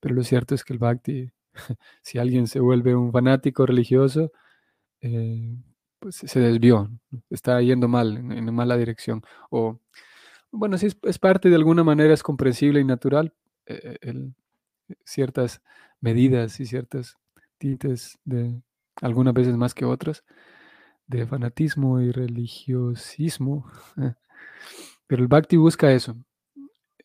Pero 0.00 0.14
lo 0.14 0.22
cierto 0.24 0.54
es 0.54 0.64
que 0.64 0.74
el 0.74 0.78
bhakti, 0.78 1.30
si 2.02 2.18
alguien 2.18 2.46
se 2.46 2.60
vuelve 2.60 2.94
un 2.94 3.12
fanático 3.12 3.66
religioso, 3.66 4.32
eh, 5.00 5.56
pues 5.98 6.16
se 6.16 6.40
desvió, 6.40 6.90
está 7.30 7.60
yendo 7.62 7.88
mal, 7.88 8.16
en, 8.18 8.54
mala 8.54 8.76
dirección. 8.76 9.22
O, 9.50 9.80
bueno, 10.52 10.78
si 10.78 10.86
es, 10.86 11.18
parte 11.18 11.48
de 11.50 11.56
alguna 11.56 11.84
manera, 11.84 12.14
es 12.14 12.22
comprensible 12.22 12.80
y 12.80 12.84
natural, 12.84 13.32
eh, 13.66 13.98
ciertas 15.04 15.62
medidas 16.00 16.60
y 16.60 16.66
ciertas 16.66 17.16
tintes 17.58 18.18
de 18.24 18.62
algunas 19.00 19.34
veces 19.34 19.56
más 19.56 19.74
que 19.74 19.86
otras 19.86 20.24
de 21.06 21.26
fanatismo 21.26 22.00
y 22.00 22.10
religiosismo. 22.10 23.70
Pero 25.06 25.22
el 25.22 25.28
Bhakti 25.28 25.56
busca 25.56 25.92
eso. 25.92 26.16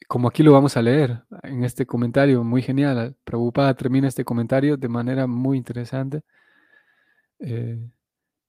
Como 0.08 0.28
aquí 0.28 0.42
lo 0.44 0.54
vamos 0.54 0.78
a 0.78 0.82
leer 0.82 1.24
en 1.44 1.64
este 1.64 1.86
comentario 1.86 2.44
muy 2.44 2.62
genial. 2.62 3.16
Prabhupada 3.24 3.76
termina 3.76 4.08
este 4.08 4.26
comentario 4.26 4.78
de 4.78 4.88
manera 4.88 5.28
muy 5.28 5.58
interesante, 5.58 6.24
eh, 7.40 7.80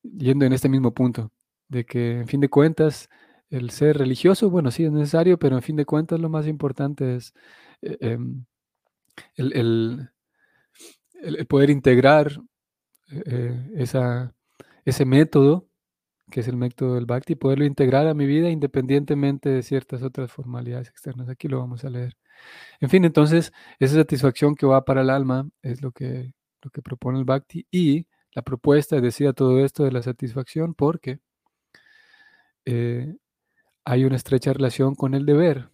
yendo 0.02 0.47
en 0.47 0.52
este 0.52 0.69
mismo 0.69 0.95
punto, 0.95 1.33
de 1.69 1.85
que 1.85 2.19
en 2.21 2.28
fin 2.28 2.40
de 2.40 2.49
cuentas 2.49 3.09
el 3.50 3.71
ser 3.71 3.99
religioso, 3.99 4.49
bueno, 4.49 4.71
sí 4.71 4.85
es 4.85 4.92
necesario, 4.92 5.38
pero 5.38 5.57
en 5.57 5.62
fin 5.62 5.76
de 5.76 5.85
cuentas 5.85 6.21
lo 6.21 6.28
más 6.28 6.47
importante 6.47 7.16
es 7.16 7.35
eh, 7.83 7.99
em, 8.00 8.45
el, 9.37 10.09
poder 11.49 11.71
integrar 11.71 12.40
eh, 13.11 13.71
esa 13.75 14.35
ese 14.84 15.04
método, 15.04 15.68
que 16.30 16.40
es 16.40 16.49
el 16.49 16.56
método 16.56 16.94
del 16.94 17.06
Bhakti, 17.06 17.34
poderlo 17.34 17.64
integrar 17.64 18.06
a 18.06 18.14
mi 18.14 18.26
vida 18.26 18.50
independientemente 18.50 19.49
de 19.50 19.62
ciertas 19.62 20.02
otras 20.02 20.32
formalidades 20.32 20.88
externas. 20.88 21.28
Aquí 21.28 21.49
lo 21.49 21.58
vamos 21.58 21.84
a 21.84 21.90
leer. 21.90 22.16
En 22.80 22.90
fin, 22.90 23.04
entonces, 23.04 23.52
esa 23.78 23.96
satisfacción 23.96 24.54
que 24.54 24.66
va 24.66 24.84
para 24.84 25.02
el 25.02 25.10
alma 25.10 25.49
es 25.62 25.82
lo 25.82 25.92
que, 25.92 26.32
lo 26.62 26.70
que 26.70 26.82
propone 26.82 27.18
el 27.18 27.25
Bhakti 27.25 27.66
y 27.70 28.06
la 28.32 28.42
propuesta 28.42 29.00
decía 29.00 29.32
todo 29.32 29.64
esto 29.64 29.84
de 29.84 29.92
la 29.92 30.02
satisfacción 30.02 30.75
porque 30.75 31.20
eh, 32.64 33.16
hay 33.84 34.04
una 34.04 34.16
estrecha 34.16 34.52
relación 34.52 34.94
con 34.94 35.14
el 35.14 35.26
deber. 35.26 35.70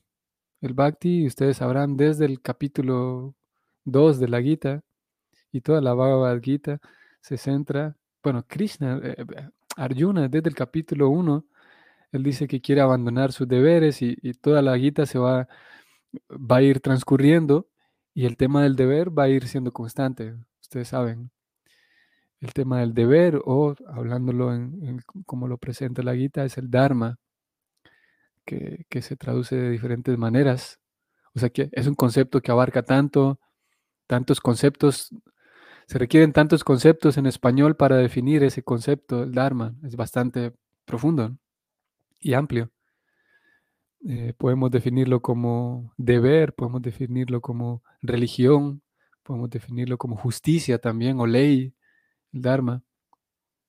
El 0.60 0.75
Bhakti, 0.75 1.26
ustedes 1.26 1.58
sabrán, 1.58 1.96
desde 1.96 2.25
el 2.25 2.40
capítulo 2.40 3.34
2 3.84 4.20
de 4.20 4.28
la 4.28 4.42
Gita 4.42 4.82
y 5.52 5.60
toda 5.60 5.80
la 5.80 5.94
Bhagavad 5.94 6.40
Gita 6.42 6.80
se 7.20 7.36
centra 7.36 7.96
bueno, 8.26 8.45
Krishna, 8.45 9.00
eh, 9.04 9.14
eh, 9.18 9.49
Arjuna, 9.76 10.26
desde 10.26 10.49
el 10.49 10.56
capítulo 10.56 11.11
1, 11.11 11.47
él 12.11 12.25
dice 12.25 12.49
que 12.49 12.61
quiere 12.61 12.80
abandonar 12.80 13.30
sus 13.30 13.47
deberes 13.47 14.02
y, 14.02 14.16
toda 14.40 14.62
la 14.62 14.76
guita 14.76 15.06
se 15.06 15.16
va, 15.21 15.47
va 16.33 16.56
a 16.56 16.62
ir 16.62 16.80
transcurriendo 16.80 17.68
y 18.14 18.26
el 18.26 18.37
tema 18.37 18.64
del 18.64 18.75
deber 18.75 19.16
va 19.16 19.25
a 19.25 19.28
ir 19.28 19.47
siendo 19.47 19.73
constante, 19.73 20.35
ustedes 20.61 20.88
saben. 20.88 21.30
El 22.40 22.52
tema 22.52 22.80
del 22.80 22.95
deber, 22.95 23.40
o 23.45 23.76
hablándolo 23.87 24.52
en, 24.52 25.00
como 25.25 25.47
lo 25.47 25.59
presenta 25.59 26.02
la 26.02 26.14
guita, 26.14 26.45
es 26.45 26.59
el 26.59 26.68
Dharma, 26.68 27.21
que, 28.45 28.87
que, 28.88 29.02
se 29.02 29.16
traduce 29.16 29.54
de 29.54 29.71
diferentes 29.71 30.18
maneras. 30.18 30.80
O 31.33 31.38
sea 31.38 31.50
que 31.50 31.68
es 31.71 31.87
un 31.87 31.95
concepto 31.95 32.40
que 32.40 32.50
abarca 32.50 32.83
tanto, 32.83 33.38
tantos 34.09 34.40
conceptos 34.40 35.14
se 35.86 35.98
requieren 35.98 36.32
tantos 36.32 36.64
conceptos 36.64 37.16
en 37.16 37.26
español 37.26 37.76
para 37.76 37.96
definir 37.96 38.42
ese 38.42 38.62
concepto, 38.62 39.22
el 39.22 39.32
Dharma. 39.32 39.74
Es 39.84 39.94
bastante 39.94 40.52
profundo 40.84 41.36
y 42.20 42.34
amplio. 42.34 42.70
Eh, 44.08 44.34
podemos 44.36 44.70
definirlo 44.70 45.22
como 45.22 45.92
deber, 45.96 46.54
podemos 46.54 46.82
definirlo 46.82 47.40
como 47.40 47.82
religión, 48.02 48.82
podemos 49.22 49.48
definirlo 49.50 49.96
como 49.96 50.16
justicia 50.16 50.78
también 50.78 51.20
o 51.20 51.26
ley, 51.26 51.72
el 52.32 52.42
Dharma. 52.42 52.82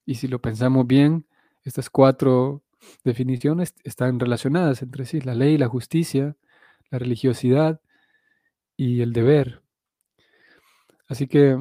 Y 0.06 0.16
si 0.16 0.28
lo 0.28 0.42
pensamos 0.42 0.88
bien, 0.88 1.28
estas 1.64 1.90
cuatro 1.90 2.64
definiciones 3.04 3.76
están 3.84 4.20
relacionadas 4.20 4.82
entre 4.82 5.06
sí, 5.06 5.22
la 5.22 5.36
ley, 5.36 5.58
la 5.58 5.68
justicia, 5.68 6.36
la 6.90 7.00
religiosidad 7.00 7.80
y 8.76 9.02
el 9.02 9.14
deber. 9.14 9.62
Así 11.08 11.28
que 11.28 11.58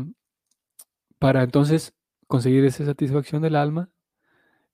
para 1.18 1.42
entonces 1.42 1.94
conseguir 2.26 2.64
esa 2.64 2.84
satisfacción 2.84 3.42
del 3.42 3.56
alma, 3.56 3.90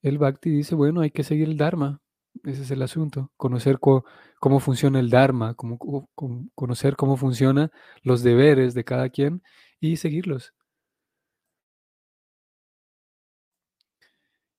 el 0.03 0.19
Bhakti 0.19 0.51
dice, 0.51 0.75
bueno, 0.75 1.01
hay 1.03 1.11
que 1.11 1.25
seguir 1.25 1.49
el 1.49 1.57
Dharma. 1.57 2.01
Ese 2.45 2.63
es 2.63 2.71
el 2.71 2.83
asunto, 2.83 3.31
conocer 3.37 3.79
cómo 3.81 4.61
funciona 4.61 5.01
el 5.01 5.11
Dharma, 5.11 5.55
conocer 6.55 6.97
cómo 6.97 7.17
funcionan 7.17 7.71
los 8.03 8.23
deberes 8.23 8.75
de 8.75 8.85
cada 8.85 9.11
quien 9.11 9.43
y 9.81 9.97
seguirlos. 9.97 10.55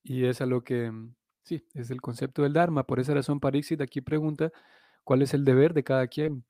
Y 0.04 0.26
es 0.26 0.42
a 0.42 0.46
lo 0.46 0.64
que 0.64 0.92
Sí, 1.44 1.66
es 1.74 1.92
el 1.92 2.02
concepto 2.02 2.44
del 2.44 2.54
Dharma. 2.54 2.86
Por 2.86 3.00
esa 3.00 3.14
razón, 3.14 3.40
Pariksit 3.40 3.82
aquí 3.82 4.02
pregunta 4.02 4.52
cuál 5.04 5.22
es 5.22 5.34
el 5.34 5.44
deber 5.46 5.74
de 5.74 5.84
cada 5.84 6.08
quien, 6.08 6.46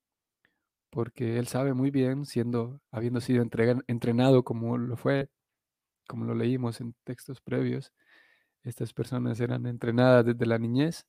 porque 0.94 1.40
él 1.40 1.48
sabe 1.48 1.74
muy 1.74 1.90
bien, 1.90 2.26
siendo, 2.26 2.80
habiendo 2.92 3.20
sido 3.20 3.44
entrenado 3.88 4.44
como 4.44 4.78
lo 4.78 4.96
fue, 4.96 5.30
como 6.08 6.26
lo 6.26 6.36
leímos 6.36 6.82
en 6.82 6.94
textos 7.04 7.42
previos, 7.42 7.92
estas 8.64 8.94
personas 8.94 9.40
eran 9.40 9.66
entrenadas 9.66 10.26
desde 10.26 10.46
la 10.46 10.60
niñez 10.60 11.08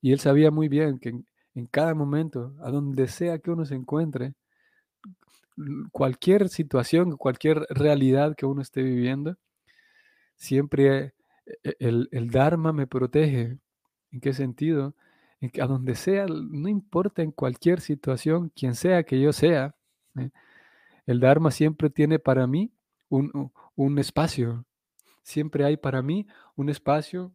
y 0.00 0.12
él 0.12 0.20
sabía 0.20 0.52
muy 0.52 0.68
bien 0.68 1.00
que 1.00 1.10
en, 1.54 1.66
cada 1.66 1.94
momento, 1.94 2.54
a 2.60 2.70
donde 2.70 3.08
sea 3.08 3.38
que 3.40 3.50
uno 3.50 3.64
se 3.64 3.74
encuentre, 3.74 4.34
cualquier 5.92 6.48
situación, 6.48 7.16
cualquier 7.16 7.66
realidad 7.70 8.36
que 8.36 8.46
uno 8.46 8.62
esté 8.62 8.82
viviendo, 8.82 9.36
siempre 10.36 11.14
e, 11.64 11.76
el, 11.80 12.08
el 12.12 12.30
Dharma 12.30 12.72
me 12.72 12.86
protege. 12.86 13.58
¿En 14.12 14.20
qué 14.20 14.32
sentido? 14.32 14.94
A 15.60 15.66
donde 15.66 15.94
sea, 15.94 16.26
no 16.26 16.68
importa 16.68 17.22
en 17.22 17.32
cualquier 17.32 17.80
situación, 17.80 18.50
quien 18.54 18.74
sea 18.74 19.04
que 19.04 19.20
yo 19.20 19.32
sea, 19.32 19.74
¿eh? 20.18 20.30
el 21.06 21.20
Dharma 21.20 21.50
siempre 21.50 21.90
tiene 21.90 22.18
para 22.18 22.46
mí 22.46 22.72
un, 23.08 23.52
un 23.76 23.98
espacio, 23.98 24.64
siempre 25.22 25.64
hay 25.64 25.76
para 25.76 26.02
mí 26.02 26.26
un 26.56 26.68
espacio, 26.68 27.32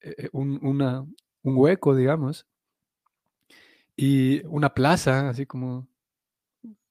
eh, 0.00 0.14
eh, 0.18 0.28
un, 0.32 0.58
una, 0.62 1.06
un 1.42 1.56
hueco, 1.56 1.94
digamos, 1.94 2.46
y 3.96 4.44
una 4.46 4.74
plaza, 4.74 5.28
así 5.28 5.46
como, 5.46 5.88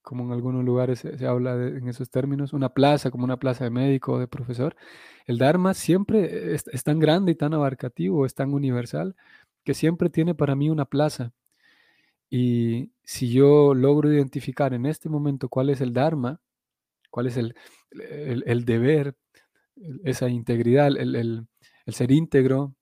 como 0.02 0.26
en 0.26 0.32
algunos 0.32 0.66
lugares 0.66 1.00
se, 1.00 1.28
habla 1.28 1.54
en 1.56 1.88
esos 1.88 2.10
términos, 2.10 2.54
una 2.54 2.70
plaza, 2.70 3.12
como 3.12 3.24
una 3.24 3.38
plaza 3.38 3.64
de 3.64 3.70
médico 3.70 4.14
o 4.14 4.20
de 4.20 4.28
profesor. 4.28 4.76
El 5.26 5.38
Dharma 5.38 5.74
siempre 5.74 6.54
es, 6.54 6.66
tan 6.84 7.00
grande 7.00 7.32
y 7.34 7.36
tan 7.36 7.54
abarcativo, 7.54 8.26
es 8.26 8.36
tan 8.36 8.54
universal, 8.54 9.16
que 9.68 9.74
siempre 9.74 10.10
tiene 10.10 10.34
para 10.34 10.56
mí 10.56 10.70
una 10.70 10.86
plaza. 10.86 11.34
Y 12.30 12.94
si 13.04 13.30
yo 13.34 13.74
logro 13.74 14.14
identificar 14.14 14.74
en 14.74 14.86
este 14.86 15.10
momento 15.10 15.50
cuál 15.50 15.70
es 15.70 15.82
el 15.82 15.92
Dharma, 15.92 16.40
cuál 17.10 17.28
es 17.28 17.36
el, 17.36 17.54
el, 17.92 18.46
el 18.48 18.64
deber, 18.64 19.18
esa 20.06 20.30
integridad, 20.30 20.88
el, 20.88 21.18
el, 21.18 21.48
ser 21.94 22.12
íntegro. 22.12 22.76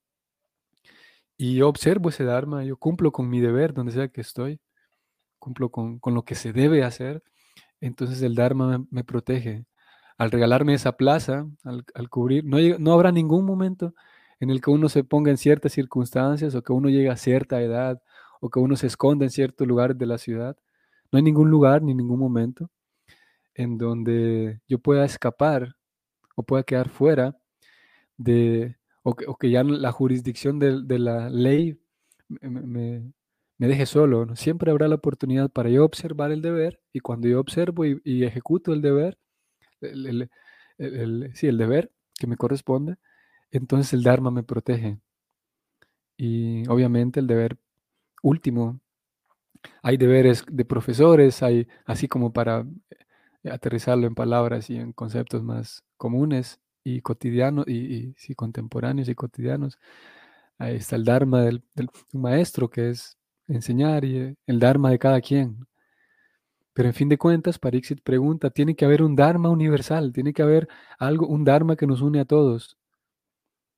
Y 1.38 1.56
yo 1.56 1.70
observo 1.70 2.10
ese 2.10 2.24
Dharma, 2.24 2.64
yo 2.64 2.78
cumplo 2.78 3.12
con 3.12 3.32
mi 3.32 3.42
deber 3.42 3.74
donde 3.74 3.92
sea 3.92 4.10
que 4.10 4.22
estoy, 4.22 4.60
cumplo 5.40 5.72
con, 5.72 5.98
con 5.98 6.14
lo 6.14 6.24
que 6.24 6.36
se 6.36 6.54
debe 6.54 6.84
hacer. 6.84 7.24
Entonces 7.82 8.22
el 8.22 8.36
Dharma 8.36 8.86
me, 8.92 9.04
protege. 9.04 9.66
Al 10.20 10.30
regalarme 10.30 10.76
esa 10.76 10.98
plaza, 10.98 11.48
al, 11.64 11.84
al 11.96 12.10
cubrir, 12.10 12.46
no, 12.46 12.58
no 12.78 12.94
habrá 12.94 13.12
ningún 13.12 13.44
momento 13.44 13.96
en 14.40 14.50
el 14.50 14.62
que 14.62 14.70
uno 14.70 14.90
se 14.90 15.04
ponga 15.04 15.32
en 15.32 15.38
ciertas 15.38 15.74
circunstancias 15.74 16.56
o 16.56 16.62
que 16.62 16.74
uno 16.74 16.90
llegue 16.90 17.10
a 17.10 17.18
cierta 17.18 17.62
edad 17.62 18.02
o 18.42 18.50
que 18.50 18.60
uno 18.60 18.76
se 18.76 18.88
esconda 18.88 19.26
en 19.26 19.32
ciertos 19.32 19.68
lugares 19.68 19.98
de 19.98 20.06
la 20.06 20.18
ciudad. 20.18 20.58
No 21.12 21.18
hay 21.18 21.24
ningún 21.24 21.50
lugar 21.50 21.82
ni 21.82 21.94
ningún 21.94 22.20
momento 22.20 22.70
en 23.54 23.78
donde 23.78 24.62
yo 24.68 24.80
pueda 24.80 25.06
escapar 25.06 25.76
o 26.36 26.44
pueda 26.44 26.64
quedar 26.64 26.90
fuera 26.90 27.36
de, 28.18 28.76
o 29.04 29.16
que, 29.16 29.50
ya 29.50 29.64
ya 29.64 29.64
la 29.64 29.92
jurisdicción 29.92 30.60
de, 30.60 31.00
la 31.00 31.30
ley 31.30 31.80
me, 32.28 33.14
deje 33.58 33.86
solo. 33.86 34.36
Siempre 34.36 34.72
habrá 34.72 34.88
la 34.88 34.96
oportunidad 34.96 35.50
para 35.50 35.70
yo 35.70 35.86
observar 35.86 36.32
el 36.32 36.42
deber 36.42 36.82
y 36.92 37.00
cuando 37.00 37.28
yo 37.28 37.40
observo 37.40 37.86
y, 37.86 38.24
ejecuto 38.24 38.74
el 38.74 38.82
deber, 38.82 39.18
el, 39.82 40.30
sí, 41.34 41.48
el 41.48 41.58
deber 41.58 41.92
que 42.20 42.28
me 42.28 42.38
corresponde, 42.38 42.98
entonces 43.58 43.94
el 43.94 44.04
Dharma 44.04 44.32
me 44.32 44.44
protege. 44.44 45.00
Y 46.18 46.68
obviamente 46.70 47.20
el 47.20 47.28
deber 47.28 47.58
último, 48.24 48.80
hay 49.84 49.98
deberes 49.98 50.46
de 50.50 50.66
profesores, 50.66 51.44
hay 51.44 51.68
así 51.86 52.08
como 52.08 52.34
para 52.34 52.66
aterrizarlo 53.44 54.08
en 54.08 54.16
palabras 54.16 54.70
y 54.70 54.78
en 54.78 54.94
conceptos 54.94 55.44
más 55.44 55.84
comunes 55.98 56.60
y 56.84 57.02
cotidianos 57.02 57.66
y, 57.68 58.14
contemporáneos 58.36 59.10
y 59.10 59.16
cotidianos. 59.16 59.80
Ahí 60.58 60.78
está 60.78 60.96
el 60.96 61.06
Dharma 61.06 61.42
del, 61.42 61.64
maestro, 62.14 62.70
que 62.70 62.90
es 62.92 63.18
enseñar, 63.48 64.06
y 64.06 64.18
eh, 64.18 64.36
el 64.48 64.60
Dharma 64.60 64.90
de 64.92 65.00
cada 65.00 65.22
quien. 65.22 65.68
Pero 66.74 66.90
en 66.90 66.94
fin 66.94 67.10
de 67.10 67.18
cuentas, 67.18 67.60
Parixit 67.60 68.02
pregunta, 68.04 68.50
tiene 68.50 68.76
que 68.76 68.86
haber 68.86 69.02
un 69.02 69.16
Dharma 69.16 69.50
universal, 69.50 70.14
tiene 70.14 70.34
que 70.34 70.42
haber 70.44 70.68
algo, 71.00 71.28
un 71.28 71.44
Dharma 71.44 71.76
que 71.76 71.88
nos 71.88 72.02
une 72.02 72.20
a 72.20 72.26
todos. 72.26 72.78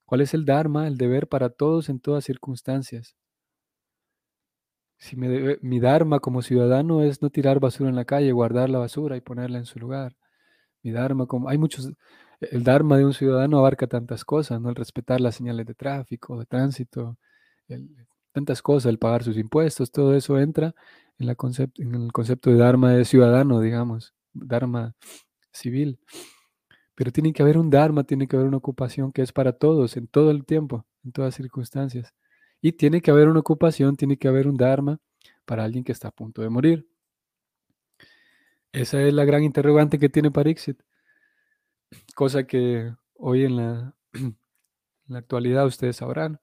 ¿Cuál 0.07 0.21
es 0.21 0.33
el 0.33 0.45
Dharma? 0.45 0.87
El 0.87 0.97
deber 0.97 1.27
para 1.27 1.49
todos 1.49 1.89
en 1.89 1.99
todas 1.99 2.23
circunstancias. 2.23 3.17
Si 4.97 5.17
mi 5.17 5.79
Dharma 5.81 6.21
como 6.21 6.41
ciudadano 6.41 7.03
es 7.03 7.21
no 7.21 7.29
tirar 7.29 7.59
basura 7.59 7.89
en 7.89 7.97
la 7.97 8.05
calle, 8.05 8.31
guardar 8.31 8.69
la 8.69 8.79
basura 8.79 9.17
y 9.17 9.21
ponerla 9.21 9.57
en 9.57 9.65
su 9.65 9.79
lugar. 9.79 10.15
Mi 10.81 10.91
Dharma, 10.91 11.25
como 11.25 11.49
hay 11.49 11.57
muchos, 11.57 11.91
el 12.39 12.63
Dharma 12.63 12.97
de 12.97 13.03
un 13.03 13.13
ciudadano 13.13 13.59
abarca 13.59 13.85
tantas 13.87 14.23
cosas, 14.23 14.61
¿no? 14.61 14.69
El 14.69 14.75
respetar 14.75 15.19
las 15.19 15.35
señales 15.35 15.65
de 15.65 15.73
tráfico, 15.73 16.39
de 16.39 16.45
tránsito, 16.45 17.17
tantas 18.31 18.61
cosas, 18.61 18.89
el 18.89 18.99
pagar 18.99 19.23
sus 19.23 19.37
impuestos, 19.37 19.91
todo 19.91 20.15
eso 20.15 20.39
entra 20.39 20.73
en, 21.19 21.27
la 21.27 21.35
en 21.75 21.95
el 21.95 22.13
concepto 22.13 22.49
de 22.49 22.55
Dharma 22.55 22.93
de 22.93 23.03
ciudadano, 23.03 23.59
digamos, 23.59 24.15
Dharma 24.31 24.95
civil. 25.51 25.99
Pero 26.97 27.11
tiene 27.11 27.31
que 27.31 27.43
haber 27.43 27.59
un 27.59 27.69
Dharma, 27.69 28.05
tiene 28.05 28.27
que 28.27 28.35
haber 28.35 28.47
una 28.47 28.57
ocupación 28.57 29.11
que 29.11 29.21
es 29.21 29.31
para 29.31 29.51
todos, 29.53 29.95
en 29.97 30.07
todo 30.07 30.31
el 30.31 30.45
tiempo, 30.45 30.83
en 31.05 31.11
todas 31.11 31.35
circunstancias. 31.35 32.15
Y 32.59 32.71
tiene 32.71 33.03
que 33.03 33.11
haber 33.11 33.27
una 33.27 33.39
ocupación, 33.41 33.95
tiene 33.95 34.17
que 34.17 34.27
haber 34.27 34.47
un 34.47 34.57
Dharma 34.57 34.99
para 35.45 35.63
alguien 35.63 35.83
que 35.83 35.91
está 35.91 36.07
a 36.07 36.11
punto 36.11 36.41
de 36.41 36.49
morir. 36.49 36.89
Esa 38.71 38.99
es 39.03 39.13
la 39.13 39.25
gran 39.25 39.43
interrogante 39.43 39.99
que 39.99 40.09
tiene 40.09 40.31
Parixit. 40.31 40.81
Cosa 42.15 42.47
que 42.47 42.91
hoy 43.13 43.43
en 43.45 43.57
la, 43.57 43.93
actualidad 45.13 45.67
ustedes 45.67 45.97
sabrán, 45.97 46.39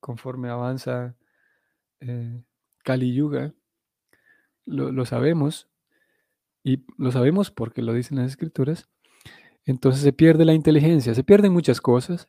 conforme 0.00 0.48
avanza 0.48 1.14
eh, 2.00 2.42
Kali 2.84 3.12
Yuga, 3.12 3.52
lo 4.64 5.04
sabemos, 5.04 5.68
y 6.62 6.86
lo 6.96 7.12
sabemos 7.12 7.50
porque 7.50 7.82
lo 7.82 7.92
dicen 7.92 8.16
las 8.16 8.30
escrituras, 8.30 8.88
entonces 9.66 10.02
se 10.02 10.12
pierde 10.12 10.44
la 10.44 10.54
inteligencia, 10.54 11.14
se 11.14 11.24
pierden 11.24 11.52
muchas 11.52 11.80
cosas, 11.80 12.28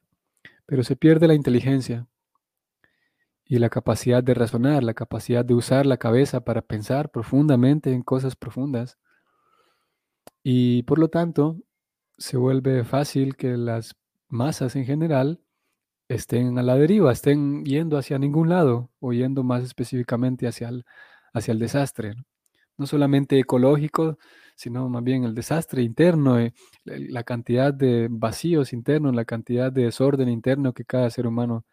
pero 0.65 0.83
se 0.83 0.95
pierde 0.95 1.27
la 1.27 1.33
inteligencia 1.33 2.07
y 3.45 3.59
la 3.59 3.69
capacidad 3.69 4.23
de 4.23 4.33
razonar, 4.33 4.83
la 4.83 4.93
capacidad 4.93 5.45
de 5.45 5.53
usar 5.53 5.85
la 5.85 5.97
cabeza 5.97 6.43
para 6.43 6.61
pensar 6.61 7.11
profundamente 7.11 7.93
en 7.93 8.01
cosas 8.01 8.35
profundas. 8.35 8.97
Y 10.43 10.83
por 10.83 10.97
lo 10.97 11.09
tanto, 11.09 11.57
se 12.17 12.37
vuelve 12.37 12.83
fácil 12.83 13.35
que 13.35 13.57
las 13.57 13.95
masas 14.27 14.75
en 14.75 14.85
general 14.85 15.39
estén 16.07 16.57
a 16.57 16.63
la 16.63 16.75
deriva, 16.75 17.11
estén 17.11 17.65
yendo 17.65 17.97
hacia 17.97 18.19
ningún 18.19 18.49
lado 18.49 18.89
o 18.99 19.13
yendo 19.13 19.43
más 19.43 19.63
específicamente 19.63 20.47
hacia 20.47 20.69
el, 20.69 20.85
hacia 21.33 21.51
el 21.51 21.59
desastre. 21.59 22.15
¿no? 22.77 22.85
solamente 22.87 23.39
ecológico, 23.39 24.17
sino 24.55 24.89
más 24.89 25.03
bien 25.03 25.23
el 25.25 25.35
desastre 25.35 25.83
interno, 25.83 26.39
eh, 26.39 26.53
la 26.85 27.23
cantidad 27.23 27.73
de 27.73 28.07
vacíos 28.09 28.73
internos, 28.73 29.13
la 29.13 29.25
cantidad 29.25 29.71
de 29.71 29.83
desorden 29.83 30.29
interno 30.29 30.73
que 30.73 30.85
cada 30.85 31.09
ser 31.09 31.27
humano 31.27 31.65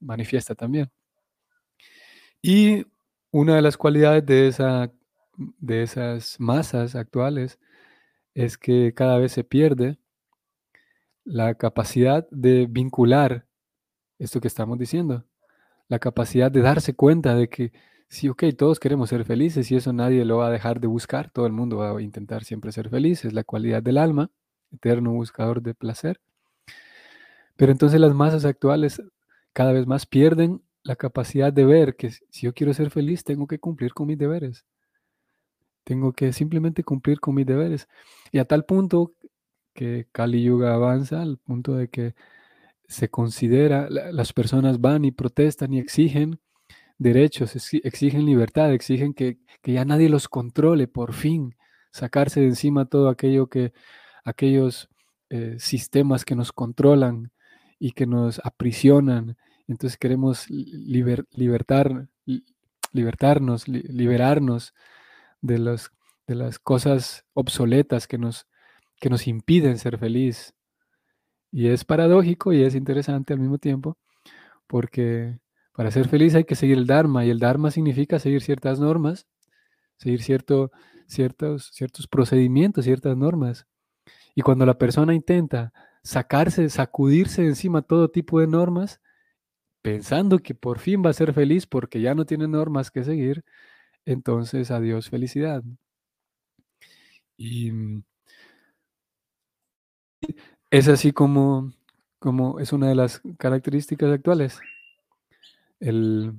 manifiesta 0.00 0.54
también. 0.54 0.90
Y 2.42 2.84
una 3.30 3.56
de 3.56 3.62
las 3.62 3.76
cualidades 3.76 4.26
de, 4.26 4.48
esa, 4.48 4.92
de 5.36 5.82
esas 5.82 6.38
masas 6.38 6.94
actuales 6.94 7.58
es 8.34 8.58
que 8.58 8.92
cada 8.94 9.18
vez 9.18 9.32
se 9.32 9.44
pierde 9.44 9.98
la 11.24 11.54
capacidad 11.54 12.28
de 12.30 12.66
vincular 12.68 13.46
esto 14.18 14.40
que 14.40 14.48
estamos 14.48 14.78
diciendo, 14.78 15.24
la 15.88 15.98
capacidad 15.98 16.50
de 16.50 16.60
darse 16.60 16.94
cuenta 16.94 17.34
de 17.34 17.48
que 17.48 17.72
sí, 18.14 18.28
ok, 18.28 18.44
todos 18.56 18.78
queremos 18.78 19.10
ser 19.10 19.24
felices 19.24 19.70
y 19.70 19.76
eso 19.76 19.92
nadie 19.92 20.24
lo 20.24 20.38
va 20.38 20.46
a 20.46 20.50
dejar 20.50 20.80
de 20.80 20.86
buscar, 20.86 21.30
todo 21.30 21.46
el 21.46 21.52
mundo 21.52 21.78
va 21.78 21.98
a 21.98 22.02
intentar 22.02 22.44
siempre 22.44 22.70
ser 22.72 22.88
feliz, 22.88 23.24
es 23.24 23.32
la 23.32 23.44
cualidad 23.44 23.82
del 23.82 23.98
alma, 23.98 24.30
eterno 24.72 25.12
buscador 25.12 25.60
de 25.62 25.74
placer. 25.74 26.20
Pero 27.56 27.72
entonces 27.72 28.00
las 28.00 28.14
masas 28.14 28.44
actuales 28.44 29.02
cada 29.52 29.72
vez 29.72 29.86
más 29.86 30.06
pierden 30.06 30.62
la 30.82 30.96
capacidad 30.96 31.52
de 31.52 31.64
ver 31.64 31.96
que 31.96 32.10
si 32.10 32.42
yo 32.46 32.54
quiero 32.54 32.72
ser 32.72 32.90
feliz, 32.90 33.24
tengo 33.24 33.46
que 33.46 33.58
cumplir 33.58 33.92
con 33.94 34.06
mis 34.06 34.18
deberes. 34.18 34.64
Tengo 35.82 36.12
que 36.12 36.32
simplemente 36.32 36.84
cumplir 36.84 37.20
con 37.20 37.34
mis 37.34 37.46
deberes. 37.46 37.88
Y 38.32 38.38
a 38.38 38.44
tal 38.44 38.64
punto 38.64 39.12
que 39.74 40.06
Kali 40.12 40.42
Yuga 40.42 40.74
avanza, 40.74 41.22
al 41.22 41.38
punto 41.38 41.74
de 41.74 41.88
que 41.88 42.14
se 42.86 43.08
considera, 43.08 43.88
las 43.90 44.32
personas 44.32 44.80
van 44.80 45.04
y 45.04 45.10
protestan 45.10 45.72
y 45.72 45.78
exigen 45.78 46.38
derechos, 47.04 47.54
exigen 47.84 48.24
libertad, 48.24 48.72
exigen 48.72 49.12
que, 49.12 49.38
ya 49.62 49.84
nadie 49.84 50.08
los 50.08 50.26
controle, 50.28 50.88
por 50.88 51.12
fin, 51.12 51.54
sacarse 51.92 52.40
de 52.40 52.46
encima 52.46 52.86
todo 52.86 53.08
aquello 53.10 53.48
que, 53.48 53.72
aquellos 54.24 54.88
eh, 55.28 55.56
sistemas 55.58 56.24
que 56.24 56.34
nos 56.34 56.50
controlan 56.52 57.30
y 57.78 57.92
que 57.92 58.06
nos 58.06 58.40
aprisionan 58.42 59.36
Entonces 59.68 59.98
queremos 59.98 60.48
libertar, 60.48 62.08
libertarnos, 62.92 63.68
liberarnos 63.68 64.74
de, 65.42 65.58
los, 65.58 65.90
de 66.26 66.34
las 66.36 66.58
cosas 66.58 67.26
obsoletas 67.34 68.06
que 68.06 68.16
nos, 68.16 68.46
que 68.98 69.10
nos 69.10 69.26
impiden 69.26 69.78
ser 69.78 69.98
feliz. 69.98 70.54
Y 71.52 71.68
es 71.68 71.84
paradójico 71.84 72.52
y 72.52 72.62
es 72.62 72.74
interesante 72.74 73.34
al 73.34 73.40
mismo 73.40 73.58
tiempo, 73.58 73.98
porque 74.66 75.38
para 75.74 75.90
ser 75.90 76.08
feliz 76.08 76.34
hay 76.36 76.44
que 76.44 76.54
seguir 76.54 76.78
el 76.78 76.86
Dharma, 76.86 77.24
y 77.24 77.30
el 77.30 77.40
Dharma 77.40 77.70
significa 77.70 78.20
seguir 78.20 78.42
ciertas 78.42 78.78
normas, 78.78 79.26
seguir 79.98 80.22
cierto, 80.22 80.70
ciertos, 81.06 81.70
ciertos 81.72 82.06
procedimientos, 82.06 82.84
ciertas 82.84 83.16
normas. 83.16 83.66
Y 84.36 84.42
cuando 84.42 84.66
la 84.66 84.78
persona 84.78 85.14
intenta 85.14 85.72
sacarse, 86.04 86.68
sacudirse 86.70 87.44
encima 87.44 87.82
todo 87.82 88.08
tipo 88.08 88.38
de 88.38 88.46
normas, 88.46 89.00
pensando 89.82 90.38
que 90.38 90.54
por 90.54 90.78
fin 90.78 91.02
va 91.04 91.10
a 91.10 91.14
ser 91.14 91.32
feliz 91.34 91.66
porque 91.66 92.00
ya 92.00 92.14
no 92.14 92.24
tiene 92.24 92.46
normas 92.46 92.90
que 92.92 93.02
seguir, 93.04 93.44
entonces 94.04 94.70
adiós 94.70 95.10
felicidad. 95.10 95.64
Y 97.36 97.72
es 100.70 100.88
así 100.88 101.12
como, 101.12 101.72
como 102.20 102.60
es 102.60 102.72
una 102.72 102.88
de 102.88 102.94
las 102.94 103.22
características 103.38 104.12
actuales. 104.12 104.60
El, 105.84 106.32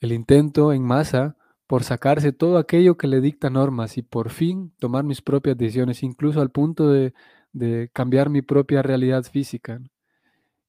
el 0.00 0.12
intento 0.12 0.74
en 0.74 0.82
masa 0.82 1.36
por 1.66 1.84
sacarse 1.84 2.32
todo 2.32 2.58
aquello 2.58 2.98
que 2.98 3.06
le 3.06 3.22
dicta 3.22 3.48
normas 3.48 3.96
y 3.96 4.02
por 4.02 4.28
fin 4.28 4.74
tomar 4.78 5.04
mis 5.04 5.22
propias 5.22 5.56
decisiones, 5.56 6.02
incluso 6.02 6.42
al 6.42 6.50
punto 6.50 6.90
de, 6.90 7.14
de 7.52 7.88
cambiar 7.94 8.28
mi 8.28 8.42
propia 8.42 8.82
realidad 8.82 9.24
física. 9.24 9.80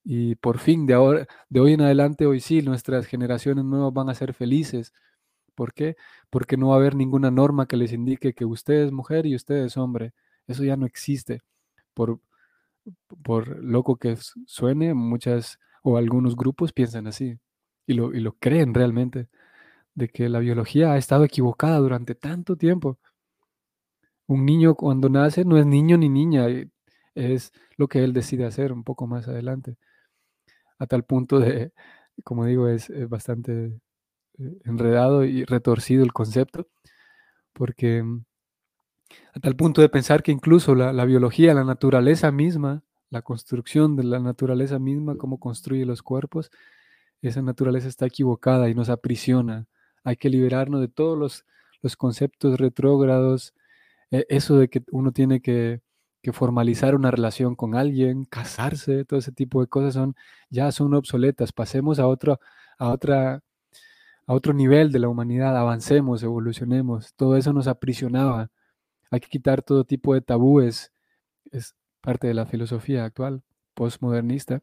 Y 0.06 0.36
por 0.36 0.60
fin, 0.60 0.86
de, 0.86 0.94
ahora, 0.94 1.28
de 1.50 1.60
hoy 1.60 1.74
en 1.74 1.82
adelante, 1.82 2.26
hoy 2.26 2.40
sí, 2.40 2.62
nuestras 2.62 3.06
generaciones 3.06 3.66
nuevas 3.66 3.94
van 3.94 4.10
a 4.10 4.16
ser 4.16 4.34
felices. 4.34 4.94
¿Por 5.56 5.74
qué? 5.74 5.98
Porque 6.30 6.58
no 6.58 6.70
va 6.70 6.76
a 6.76 6.78
haber 6.78 6.96
ninguna 6.96 7.32
norma 7.32 7.68
que 7.68 7.78
les 7.78 7.92
indique 7.94 8.34
que 8.34 8.46
usted 8.46 8.86
es 8.86 8.92
mujer 8.94 9.26
y 9.26 9.36
usted 9.36 9.66
es 9.66 9.78
hombre. 9.78 10.14
Eso 10.48 10.64
ya 10.64 10.78
no 10.78 10.86
existe. 10.86 11.42
Por, 11.94 12.22
por 13.24 13.60
loco 13.64 13.98
que 13.98 14.18
suene, 14.48 14.94
muchas 14.94 15.60
o 15.84 15.98
algunos 15.98 16.36
grupos 16.38 16.74
piensan 16.74 17.08
así 17.08 17.40
y 17.86 17.94
lo, 17.94 18.14
y 18.14 18.20
lo 18.20 18.34
creen 18.34 18.74
realmente, 18.74 19.28
de 19.96 20.10
que 20.10 20.30
la 20.30 20.40
biología 20.40 20.94
ha 20.94 20.98
estado 20.98 21.24
equivocada 21.24 21.78
durante 21.80 22.16
tanto 22.16 22.56
tiempo. 22.58 23.00
Un 24.28 24.46
niño 24.46 24.76
cuando 24.76 25.10
nace 25.10 25.46
no 25.46 25.58
es 25.58 25.66
niño 25.66 25.98
ni 25.98 26.10
niña, 26.10 26.48
es 27.16 27.52
lo 27.78 27.88
que 27.88 28.04
él 28.04 28.14
decide 28.14 28.46
hacer 28.46 28.72
un 28.72 28.84
poco 28.84 29.08
más 29.08 29.28
adelante. 29.28 29.78
A 30.80 30.88
tal 30.88 31.04
punto 31.04 31.40
de, 31.40 31.72
como 32.24 32.46
digo, 32.46 32.68
es, 32.68 32.92
bastante 33.10 33.80
eh, 34.40 34.58
enredado 34.66 35.26
y 35.26 35.46
retorcido 35.46 36.04
el 36.04 36.14
concepto, 36.14 36.68
porque 37.54 38.04
mm, 38.04 38.26
a 39.36 39.40
tal 39.40 39.56
punto 39.56 39.82
de 39.82 39.90
pensar 39.90 40.24
que 40.24 40.32
incluso 40.32 40.76
la, 40.76 40.94
la, 40.94 41.06
biología, 41.06 41.54
la 41.54 41.64
naturaleza 41.64 42.32
misma, 42.32 42.84
la 43.10 43.22
construcción 43.22 43.96
de 43.96 44.04
la 44.04 44.20
naturaleza 44.20 44.80
misma, 44.80 45.18
cómo 45.18 45.40
construye 45.40 45.86
los 45.86 46.02
cuerpos, 46.02 46.52
esa 47.28 47.42
naturaleza 47.42 47.88
está 47.88 48.06
equivocada 48.06 48.70
y 48.70 48.76
nos 48.76 48.90
aprisiona. 48.90 49.68
Hay 50.04 50.18
que 50.18 50.30
liberarnos 50.30 50.82
de 50.82 50.88
todos 50.90 51.18
los, 51.18 51.46
los 51.82 51.96
conceptos 51.96 52.60
retrógrados, 52.60 53.54
e, 54.12 54.26
eso 54.30 54.58
de 54.58 54.70
que 54.70 54.84
uno 54.92 55.12
tiene 55.12 55.42
que, 55.42 55.82
formalizar 56.34 56.96
una 56.96 57.12
relación 57.12 57.56
con 57.56 57.76
alguien, 57.76 58.24
casarse, 58.26 59.04
todo 59.04 59.20
ese 59.20 59.34
tipo 59.34 59.60
de 59.62 59.68
cosas 59.68 59.94
son 59.96 60.16
ya 60.50 60.72
son 60.72 60.94
obsoletas. 60.94 61.52
Pasemos 61.52 62.00
a 62.00 62.08
otro, 62.08 62.40
a 62.78 62.90
otra, 62.92 63.42
a 64.28 64.34
otro 64.34 64.54
nivel 64.54 64.92
de 64.94 65.00
la 65.00 65.10
humanidad, 65.10 65.58
avancemos, 65.58 66.24
evolucionemos. 66.24 67.14
Todo 67.16 67.38
eso 67.38 67.54
nos 67.54 67.68
aprisionaba. 67.68 68.50
Hay 69.12 69.20
que 69.20 69.30
quitar 69.30 69.64
todo 69.64 69.84
tipo 69.86 70.14
de 70.14 70.22
tabúes. 70.22 70.94
Es 71.52 71.76
parte 72.02 72.28
de 72.28 72.34
la 72.34 72.46
filosofía 72.46 73.06
actual, 73.06 73.44
postmodernista. 73.74 74.62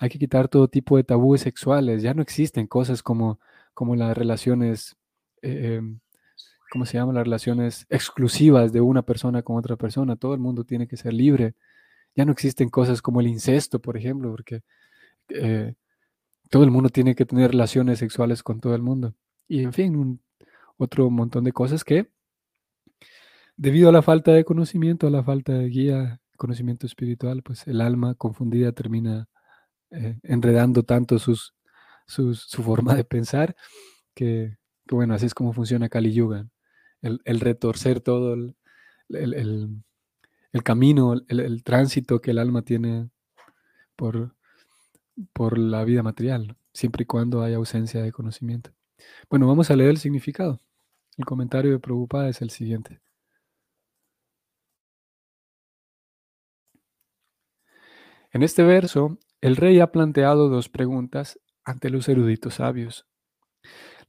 Hay 0.00 0.08
que 0.08 0.18
quitar 0.18 0.48
todo 0.48 0.66
tipo 0.66 0.96
de 0.96 1.04
tabúes 1.04 1.42
sexuales. 1.42 2.02
Ya 2.02 2.14
no 2.14 2.22
existen 2.22 2.66
cosas 2.66 3.02
como, 3.02 3.38
como 3.74 3.94
las 3.94 4.18
relaciones 4.18 4.96
eh, 5.42 5.76
em, 5.76 6.00
¿cómo 6.70 6.86
se 6.86 6.96
llama? 6.96 7.12
Las 7.12 7.24
relaciones 7.24 7.86
exclusivas 7.90 8.72
de 8.72 8.80
una 8.80 9.02
persona 9.02 9.42
con 9.42 9.56
otra 9.56 9.76
persona. 9.76 10.16
Todo 10.16 10.34
el 10.34 10.40
mundo 10.40 10.64
tiene 10.64 10.86
que 10.86 10.96
ser 10.96 11.12
libre. 11.12 11.54
Ya 12.16 12.24
no 12.24 12.32
existen 12.32 12.70
cosas 12.70 13.02
como 13.02 13.20
el 13.20 13.26
incesto, 13.26 13.80
por 13.80 13.96
ejemplo, 13.96 14.30
porque 14.30 14.62
eh, 15.28 15.74
todo 16.50 16.64
el 16.64 16.70
mundo 16.70 16.88
tiene 16.90 17.14
que 17.14 17.26
tener 17.26 17.50
relaciones 17.52 17.98
sexuales 17.98 18.42
con 18.42 18.60
todo 18.60 18.74
el 18.74 18.82
mundo. 18.82 19.14
Y 19.48 19.62
en 19.64 19.72
fin, 19.72 20.20
otro 20.76 21.10
montón 21.10 21.44
de 21.44 21.52
cosas 21.52 21.84
que, 21.84 22.08
debido 23.56 23.88
a 23.88 23.92
la 23.92 24.02
falta 24.02 24.32
de 24.32 24.44
conocimiento, 24.44 25.06
a 25.06 25.10
la 25.10 25.24
falta 25.24 25.52
de 25.54 25.68
guía, 25.68 26.20
conocimiento 26.36 26.86
espiritual, 26.86 27.42
pues 27.42 27.66
el 27.66 27.80
alma 27.80 28.14
confundida 28.14 28.72
termina 28.72 29.28
eh, 29.90 30.18
enredando 30.22 30.82
tanto 30.82 31.18
su 31.18 31.36
forma 32.62 32.94
de 32.94 33.04
pensar 33.04 33.56
que, 34.14 34.56
bueno, 34.90 35.14
así 35.14 35.26
es 35.26 35.34
como 35.34 35.52
funciona 35.52 35.88
Kali 35.88 36.12
Yuga 36.12 36.46
el, 37.02 37.40
retorcer 37.40 38.00
todo 38.00 38.34
el, 38.34 38.54
camino, 40.64 41.14
el, 41.28 41.64
tránsito 41.64 42.20
que 42.20 42.32
el 42.32 42.38
alma 42.38 42.62
tiene 42.62 43.10
por, 43.96 44.34
por 45.32 45.58
la 45.58 45.84
vida 45.84 46.02
material, 46.02 46.56
siempre 46.72 47.04
y 47.04 47.06
cuando 47.06 47.42
haya 47.42 47.56
ausencia 47.56 48.02
de 48.02 48.12
conocimiento. 48.12 48.72
Bueno, 49.30 49.46
vamos 49.46 49.70
a 49.70 49.76
leer 49.76 49.90
el 49.90 49.98
significado. 49.98 50.60
El 51.16 51.24
comentario 51.24 51.72
de 51.72 51.78
Prabhupada 51.78 52.28
es 52.28 52.42
el 52.42 52.50
siguiente. 52.50 53.00
En 58.32 58.42
este 58.42 58.62
verso, 58.62 59.18
el 59.40 59.56
rey 59.56 59.80
ha 59.80 59.92
planteado 59.92 60.48
dos 60.48 60.68
preguntas 60.68 61.38
ante 61.64 61.90
los 61.90 62.08
eruditos 62.08 62.54
sabios. 62.54 63.06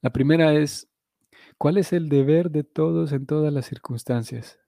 La 0.00 0.10
primera 0.10 0.54
es, 0.54 0.92
¿Cuál 1.62 1.78
es 1.78 1.92
el 1.92 2.08
deber 2.08 2.50
de 2.50 2.64
todos 2.64 3.12
en 3.12 3.24
todas 3.24 3.52
las 3.52 3.66
circunstancias? 3.66 4.58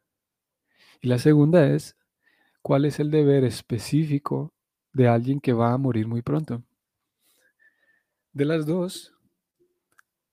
Y 1.00 1.08
la 1.08 1.18
segunda 1.18 1.66
es, 1.66 1.96
¿cuál 2.62 2.84
es 2.84 3.00
el 3.00 3.10
deber 3.10 3.42
específico 3.42 4.54
de 4.92 5.08
alguien 5.08 5.40
que 5.40 5.52
va 5.52 5.72
a 5.72 5.76
morir 5.76 6.06
muy 6.06 6.22
pronto? 6.22 6.62
De 8.32 8.44
las 8.44 8.64
dos, 8.64 9.12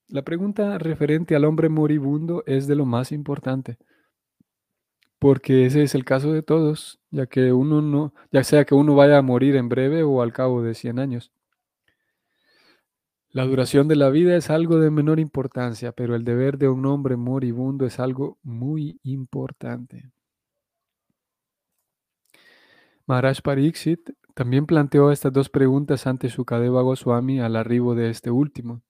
la 0.08 0.22
pregunta 0.22 0.78
referente 0.78 1.36
al 1.36 1.46
hombre 1.46 1.68
moribundo 1.68 2.44
es 2.46 2.68
de 2.68 2.76
lo 2.76 2.86
más 2.86 3.12
importante, 3.12 3.80
porque 5.22 5.68
ese 5.68 5.84
es 5.84 5.94
el 5.94 6.04
caso 6.04 6.34
de 6.34 6.42
todos, 6.42 7.00
ya 7.12 7.28
que 7.28 7.54
uno 7.54 7.80
no, 7.84 8.12
ya 8.32 8.44
sea 8.44 8.66
que 8.66 8.74
uno 8.74 8.96
vaya 8.96 9.20
a 9.20 9.22
morir 9.22 9.56
en 9.56 9.70
breve 9.70 10.02
o 10.02 10.24
al 10.24 10.34
cabo 10.34 10.64
de 10.64 10.74
100 10.74 10.98
años. 10.98 11.32
La 13.30 13.46
duración 13.46 13.88
de 13.88 13.96
la 13.98 14.10
vida 14.10 14.36
es 14.36 14.50
algo 14.50 14.80
de 14.80 14.90
menor 14.90 15.20
importancia, 15.20 15.92
pero 15.92 16.16
el 16.16 16.24
deber 16.24 16.58
de 16.58 16.70
un 16.70 16.88
hombre 16.88 17.18
moribundo 17.18 17.86
es 17.86 18.00
algo 18.00 18.40
muy 18.42 19.00
importante. 19.04 20.12
Maharaj 23.06 23.42
Pariksit 23.44 24.10
también 24.34 24.66
planteó 24.66 25.12
estas 25.12 25.32
dos 25.32 25.50
preguntas 25.50 26.08
ante 26.08 26.30
Sukadeva 26.30 26.82
Goswami 26.82 27.42
al 27.42 27.58
arribo 27.58 27.94
de 27.94 28.10
este 28.10 28.32
último. 28.32 28.82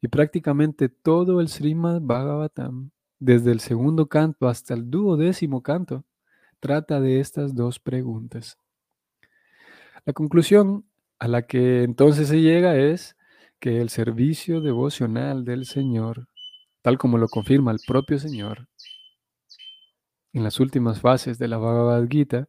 Y 0.00 0.06
prácticamente 0.06 0.88
todo 0.88 1.40
el 1.40 1.48
Srimad 1.48 2.02
Bhagavatam, 2.02 2.92
desde 3.18 3.52
el 3.52 3.60
segundo 3.60 4.08
canto 4.08 4.48
hasta 4.48 4.74
el 4.74 4.90
duodécimo 4.90 5.62
canto, 5.62 6.04
trata 6.60 7.00
de 7.00 7.20
estas 7.20 7.54
dos 7.54 7.78
preguntas. 7.78 8.58
La 10.04 10.12
conclusión 10.12 10.84
a 11.18 11.28
la 11.28 11.42
que 11.42 11.82
entonces 11.82 12.28
se 12.28 12.40
llega 12.40 12.76
es 12.76 13.16
que 13.58 13.80
el 13.80 13.88
servicio 13.88 14.60
devocional 14.60 15.44
del 15.44 15.64
Señor, 15.64 16.28
tal 16.82 16.98
como 16.98 17.18
lo 17.18 17.28
confirma 17.28 17.72
el 17.72 17.78
propio 17.86 18.18
Señor 18.18 18.68
en 20.32 20.44
las 20.44 20.60
últimas 20.60 21.00
fases 21.00 21.38
de 21.38 21.48
la 21.48 21.56
Bhagavad 21.56 22.06
Gita, 22.08 22.48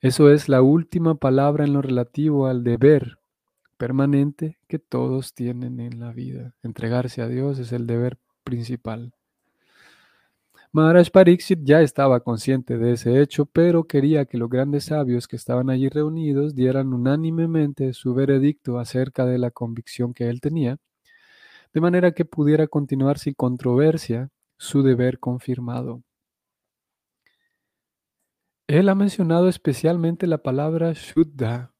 eso 0.00 0.30
es 0.30 0.48
la 0.48 0.62
última 0.62 1.14
palabra 1.14 1.64
en 1.64 1.72
lo 1.72 1.82
relativo 1.82 2.46
al 2.46 2.64
deber 2.64 3.18
permanente 3.76 4.58
que 4.68 4.78
todos 4.78 5.34
tienen 5.34 5.80
en 5.80 6.00
la 6.00 6.12
vida. 6.12 6.54
Entregarse 6.62 7.22
a 7.22 7.28
Dios 7.28 7.58
es 7.58 7.72
el 7.72 7.86
deber 7.86 8.18
principal. 8.44 9.14
Maharaj 10.72 11.10
Pariksit 11.10 11.60
ya 11.64 11.80
estaba 11.80 12.20
consciente 12.20 12.78
de 12.78 12.92
ese 12.92 13.20
hecho, 13.20 13.46
pero 13.46 13.84
quería 13.84 14.24
que 14.26 14.38
los 14.38 14.48
grandes 14.48 14.84
sabios 14.84 15.26
que 15.26 15.36
estaban 15.36 15.68
allí 15.68 15.88
reunidos 15.88 16.54
dieran 16.54 16.92
unánimemente 16.92 17.92
su 17.92 18.14
veredicto 18.14 18.78
acerca 18.78 19.26
de 19.26 19.38
la 19.38 19.50
convicción 19.50 20.14
que 20.14 20.28
él 20.28 20.40
tenía, 20.40 20.78
de 21.74 21.80
manera 21.80 22.12
que 22.12 22.24
pudiera 22.24 22.68
continuar 22.68 23.18
sin 23.18 23.34
controversia 23.34 24.30
su 24.56 24.82
deber 24.82 25.18
confirmado. 25.18 26.02
Él 28.68 28.88
ha 28.88 28.94
mencionado 28.94 29.48
especialmente 29.48 30.26
la 30.28 30.38
palabra 30.38 30.92
Shuddha 30.92 31.72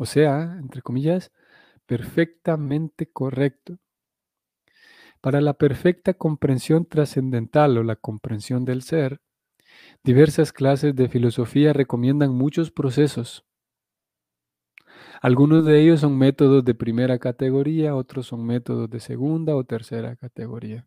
o 0.00 0.06
sea, 0.06 0.56
entre 0.58 0.80
comillas, 0.80 1.30
perfectamente 1.84 3.10
correcto. 3.12 3.78
Para 5.20 5.42
la 5.42 5.52
perfecta 5.52 6.14
comprensión 6.14 6.86
trascendental 6.86 7.76
o 7.76 7.82
la 7.82 7.96
comprensión 7.96 8.64
del 8.64 8.80
ser, 8.80 9.20
diversas 10.02 10.52
clases 10.52 10.96
de 10.96 11.10
filosofía 11.10 11.74
recomiendan 11.74 12.34
muchos 12.34 12.70
procesos. 12.70 13.44
Algunos 15.20 15.66
de 15.66 15.82
ellos 15.82 16.00
son 16.00 16.16
métodos 16.16 16.64
de 16.64 16.74
primera 16.74 17.18
categoría, 17.18 17.94
otros 17.94 18.28
son 18.28 18.46
métodos 18.46 18.88
de 18.88 19.00
segunda 19.00 19.54
o 19.54 19.64
tercera 19.64 20.16
categoría. 20.16 20.86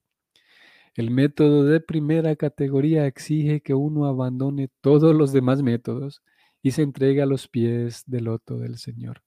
El 0.95 1.11
método 1.11 1.63
de 1.65 1.79
primera 1.79 2.35
categoría 2.35 3.05
exige 3.05 3.61
que 3.61 3.75
uno 3.75 4.05
abandone 4.07 4.69
todos 4.81 5.15
los 5.15 5.31
demás 5.31 5.61
métodos 5.61 6.23
y 6.63 6.71
se 6.71 6.81
entregue 6.81 7.21
a 7.21 7.27
los 7.27 7.47
pies 7.47 8.03
del 8.07 8.25
loto 8.25 8.57
del 8.57 8.77
Señor. 8.77 9.21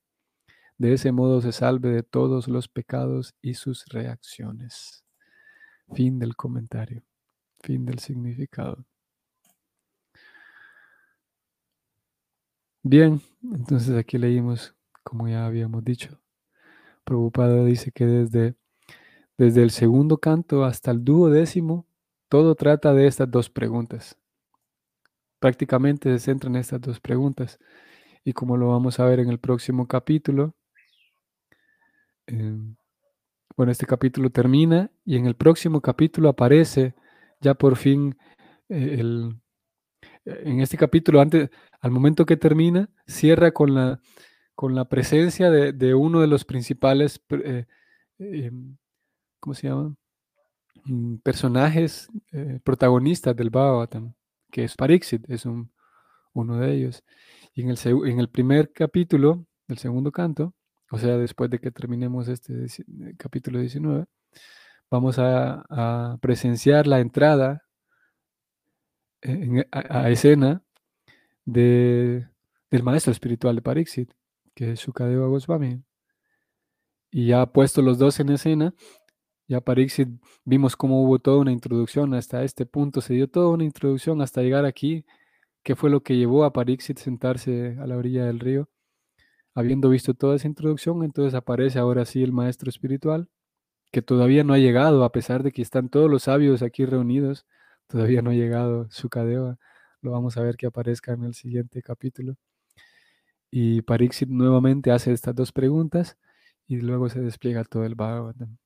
De 0.79 0.93
ese 0.93 1.11
modo 1.13 1.41
se 1.41 1.53
salve 1.53 1.91
de 1.91 2.03
todos 2.03 2.49
los 2.49 2.69
pecados 2.69 3.35
y 3.41 3.55
sus 3.55 3.87
reacciones. 3.87 5.05
Fin 5.95 6.19
del 6.19 6.37
comentario. 6.37 7.03
Fin 7.63 7.87
del 7.87 7.99
significado. 7.99 8.85
Bien, 12.83 13.21
entonces 13.43 13.97
aquí 13.97 14.17
leímos, 14.17 14.75
como 15.03 15.29
ya 15.29 15.45
habíamos 15.47 15.85
dicho, 15.85 16.21
Prabhupada 17.05 17.65
dice 17.65 17.91
que 17.91 18.07
desde, 18.07 18.55
desde 19.39 19.63
el 19.63 19.71
segundo 19.71 20.19
canto 20.19 20.65
hasta 20.65 20.93
el 20.93 21.05
duodécimo, 21.05 21.87
todo 22.29 22.55
trata 22.55 22.93
de 22.95 23.07
estas 23.07 23.31
dos 23.31 23.51
preguntas. 23.51 24.17
Prácticamente 25.39 26.11
se 26.13 26.25
centra 26.25 26.49
en 26.51 26.57
estas 26.57 26.81
dos 26.81 27.01
preguntas. 27.01 27.59
Y 28.25 28.33
como 28.33 28.57
lo 28.57 28.69
vamos 28.69 28.99
a 29.01 29.05
ver 29.05 29.21
en 29.21 29.31
el 29.31 29.39
próximo 29.39 29.87
capítulo, 29.87 30.55
em, 32.27 32.77
bueno, 33.57 33.73
este 33.73 33.87
capítulo 33.87 34.31
termina 34.31 34.91
y 35.05 35.17
en 35.17 35.27
el 35.27 35.37
próximo 35.37 35.81
capítulo 35.81 36.29
aparece 36.29 36.95
ya 37.41 37.55
por 37.55 37.77
fin 37.77 38.17
eh, 38.69 38.97
el, 38.99 39.41
en 40.27 40.61
este 40.61 40.77
capítulo, 40.77 41.21
antes, 41.21 41.51
al 41.81 41.91
momento 41.91 42.27
que 42.27 42.37
termina, 42.37 42.91
cierra 43.07 43.53
con 43.53 43.75
la, 43.75 44.01
con 44.55 44.75
la 44.75 44.87
presencia 44.87 45.51
de, 45.51 45.95
uno 45.95 46.21
de 46.21 46.27
los 46.27 46.45
principales, 46.45 47.21
eh, 47.31 47.67
em, 48.19 48.77
¿cómo 49.41 49.55
se 49.55 49.69
llama? 49.69 49.95
Mm, 50.85 51.17
personajes 51.19 52.09
eh, 52.33 52.61
protagonistas 52.65 53.37
del 53.37 53.51
Bhagavatam, 53.51 54.15
que 54.51 54.65
es 54.65 54.75
Pariksit, 54.77 55.29
es 55.31 55.47
un, 55.47 55.73
uno 56.33 56.59
de 56.59 56.75
ellos. 56.75 57.05
Y 57.55 57.63
en 57.63 57.71
el, 57.71 57.79
en 57.85 58.21
el 58.21 58.29
primer 58.29 58.73
capítulo, 58.73 59.47
del 59.69 59.79
segundo 59.79 60.13
canto, 60.13 60.55
o 60.91 60.99
sea, 60.99 61.17
después 61.19 61.51
de 61.51 61.59
que 61.59 61.71
terminemos 61.71 62.29
este 62.29 62.67
capítulo 63.19 63.59
19, 63.61 64.07
vamos 64.91 65.17
a, 65.19 66.19
presenciar 66.21 66.87
la 66.87 67.01
entrada 67.01 67.63
a, 69.73 70.11
escena 70.11 70.63
de, 71.45 72.29
del 72.71 72.83
maestro 72.83 73.13
espiritual 73.13 73.57
de 73.57 73.63
Pariksit, 73.63 74.13
que 74.55 74.73
es 74.73 74.81
Shukadeva 74.81 75.27
Goswami. 75.29 75.83
Y 77.11 77.29
ya 77.29 77.47
puesto 77.47 77.83
los 77.83 77.99
dos 77.99 78.21
en 78.21 78.31
escena, 78.31 78.75
ya 79.49 79.61
Pariksit 79.61 80.09
vimos 80.45 80.77
cómo 80.77 81.03
hubo 81.03 81.19
toda 81.19 81.39
una 81.39 81.53
introducción 81.53 82.15
hasta 82.15 82.45
este 82.45 82.67
punto, 82.67 83.01
se 83.01 83.15
dio 83.15 83.29
toda 83.29 83.49
una 83.51 83.65
introducción 83.65 84.21
hasta 84.23 84.43
llegar 84.43 84.65
aquí, 84.67 85.05
que 85.63 85.77
fue 85.77 85.91
lo 85.91 86.03
que 86.03 86.17
llevó 86.17 86.45
a 86.45 86.53
Pariksit 86.53 86.99
sentarse 86.99 87.77
a 87.81 87.87
la 87.87 87.97
orilla 87.97 88.25
del 88.27 88.41
río 88.41 88.69
Habiendo 89.57 89.89
visto 89.89 90.13
toda 90.13 90.37
esa 90.37 90.49
introducción, 90.49 91.03
entonces 91.03 91.33
aparece 91.33 91.79
ahora 91.79 92.05
sí 92.05 92.23
el 92.23 92.31
maestro 92.31 92.69
espiritual, 92.69 93.31
que 93.91 94.03
todavía 94.03 94.45
no 94.45 94.53
ha 94.53 94.59
llegado, 94.59 95.03
a 95.03 95.13
pesar 95.13 95.43
de 95.43 95.51
que 95.51 95.63
están 95.63 95.89
todos 95.89 96.11
los 96.11 96.25
sabios 96.25 96.61
aquí 96.61 96.85
reunidos, 96.85 97.47
todavía 97.87 98.21
no 98.21 98.31
ha 98.31 98.35
llegado 98.35 98.87
Sukadeva. 98.91 99.59
Lo 100.03 100.11
vamos 100.11 100.37
a 100.37 100.43
ver 100.43 100.57
que 100.59 100.67
aparezca 100.67 101.15
en 101.15 101.25
el 101.25 101.33
siguiente 101.33 101.81
capítulo. 101.81 102.37
Y 103.51 103.81
Pariksit 103.81 104.29
nuevamente 104.29 104.91
hace 104.91 105.13
estas 105.13 105.35
dos 105.35 105.53
preguntas 105.53 106.19
y 106.67 106.77
luego 106.77 107.09
se 107.09 107.21
despliega 107.21 107.65
todo 107.65 107.87
el 107.87 107.95
Bhagavatam. 107.95 108.59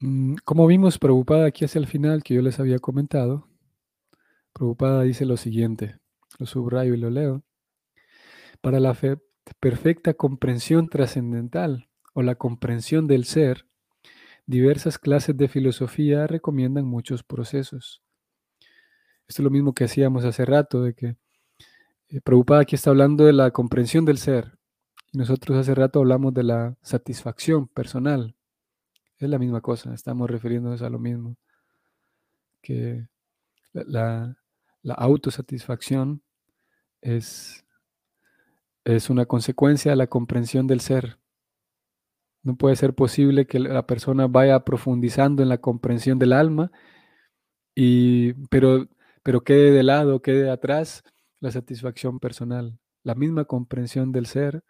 Mm, 0.00 0.34
como 0.44 0.66
vimos, 0.66 0.98
Prabhupada 0.98 1.46
aquí 1.46 1.64
hacia 1.64 1.78
el 1.78 1.86
final, 1.86 2.24
que 2.24 2.34
yo 2.34 2.42
les 2.42 2.58
había 2.58 2.80
comentado, 2.80 3.46
Prabhupada 4.52 5.04
dice 5.04 5.26
lo 5.26 5.36
siguiente, 5.36 6.00
lo 6.40 6.46
subrayo 6.46 6.94
y 6.94 6.96
lo 6.96 7.08
leo 7.10 7.44
para 8.62 8.80
la 8.80 8.96
perfecta 9.60 10.14
comprensión 10.14 10.88
trascendental 10.88 11.88
o 12.14 12.22
la 12.22 12.36
comprensión 12.36 13.06
del 13.06 13.24
ser, 13.24 13.66
diversas 14.46 14.98
clases 14.98 15.36
de 15.36 15.48
filosofía 15.48 16.26
recomiendan 16.26 16.86
muchos 16.86 17.24
procesos. 17.24 18.02
Esto 19.26 19.42
es 19.42 19.44
lo 19.44 19.50
mismo 19.50 19.74
que 19.74 19.84
hacíamos 19.84 20.24
hace 20.24 20.44
rato, 20.44 20.82
de 20.82 20.94
que 20.94 21.16
eh, 22.08 22.20
Prabhupada 22.22 22.62
aquí 22.62 22.76
está 22.76 22.90
hablando 22.90 23.24
de 23.24 23.32
la 23.32 23.50
comprensión 23.50 24.04
del 24.04 24.18
ser, 24.18 24.56
y 25.10 25.18
nosotros 25.18 25.58
hace 25.58 25.74
rato 25.74 25.98
hablamos 25.98 26.32
de 26.32 26.44
la 26.44 26.76
satisfacción 26.82 27.66
personal. 27.66 28.36
Es 29.18 29.28
la 29.28 29.38
misma 29.38 29.60
cosa, 29.60 29.92
estamos 29.92 30.30
refiriéndonos 30.30 30.82
a 30.82 30.88
lo 30.88 30.98
mismo, 31.00 31.36
que 32.60 33.08
la 33.72 34.36
autosatisfacción 34.84 36.22
es 37.00 37.61
es 38.84 39.10
una 39.10 39.26
consecuencia 39.26 39.92
de 39.92 39.96
la 39.96 40.06
comprensión 40.06 40.66
del 40.66 40.80
ser. 40.80 41.18
No 42.42 42.56
puede 42.56 42.76
ser 42.76 42.94
posible 42.94 43.46
que 43.46 43.60
la 43.60 43.86
persona 43.86 44.26
vaya 44.26 44.64
profundizando 44.64 45.42
en 45.42 45.48
la 45.48 45.58
comprensión 45.58 46.18
del 46.18 46.32
alma, 46.32 46.72
y, 47.74 48.34
pero, 48.48 48.88
pero 49.22 49.42
quede 49.42 49.70
de 49.70 49.82
lado, 49.82 50.20
quede 50.22 50.50
atrás 50.50 51.04
la 51.40 51.50
satisfacción 51.50 52.18
personal. 52.18 52.78
La 53.04 53.14
misma 53.14 53.44
comprensión 53.44 54.12
del 54.12 54.26
ser 54.26 54.64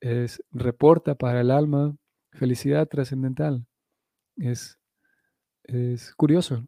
es, 0.00 0.42
reporta 0.52 1.14
para 1.14 1.40
el 1.40 1.50
alma 1.50 1.96
felicidad 2.32 2.86
trascendental. 2.88 3.66
Es, 4.36 4.78
es 5.64 6.14
curioso 6.14 6.66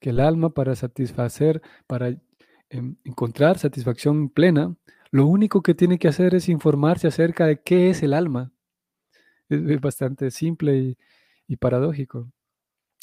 que 0.00 0.10
el 0.10 0.20
alma 0.20 0.50
para 0.50 0.74
satisfacer, 0.76 1.62
para 1.86 2.08
em, 2.70 2.96
encontrar 3.04 3.58
satisfacción 3.58 4.28
plena, 4.28 4.76
lo 5.10 5.26
único 5.26 5.62
que 5.62 5.74
tiene 5.74 5.98
que 5.98 6.08
hacer 6.08 6.34
es 6.34 6.48
informarse 6.48 7.06
acerca 7.08 7.46
de 7.46 7.60
qué 7.60 7.90
es 7.90 8.02
el 8.02 8.12
alma. 8.14 8.52
Es, 9.48 9.80
bastante 9.80 10.30
simple 10.30 10.96
y, 11.46 11.56
paradójico. 11.56 12.30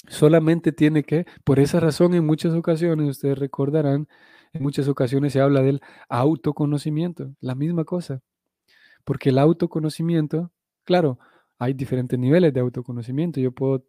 Solamente 0.07 0.71
tiene 0.71 1.03
que, 1.03 1.25
por 1.43 1.59
esa 1.59 1.79
razón 1.79 2.13
en 2.13 2.25
muchas 2.25 2.53
ocasiones, 2.53 3.09
ustedes 3.09 3.39
recordarán, 3.39 4.07
en 4.53 4.63
muchas 4.63 4.87
ocasiones 4.87 5.33
se 5.33 5.41
habla 5.41 5.61
del 5.61 5.81
autoconocimiento, 6.09 7.35
la 7.41 7.55
misma 7.55 7.85
cosa. 7.85 8.21
Porque 9.03 9.29
el 9.29 9.39
autoconocimiento, 9.39 10.51
claro, 10.83 11.19
hay 11.57 11.73
diferentes 11.73 12.19
niveles 12.19 12.53
de 12.53 12.59
autoconocimiento. 12.59 13.39
Yo 13.39 13.51
puedo 13.51 13.85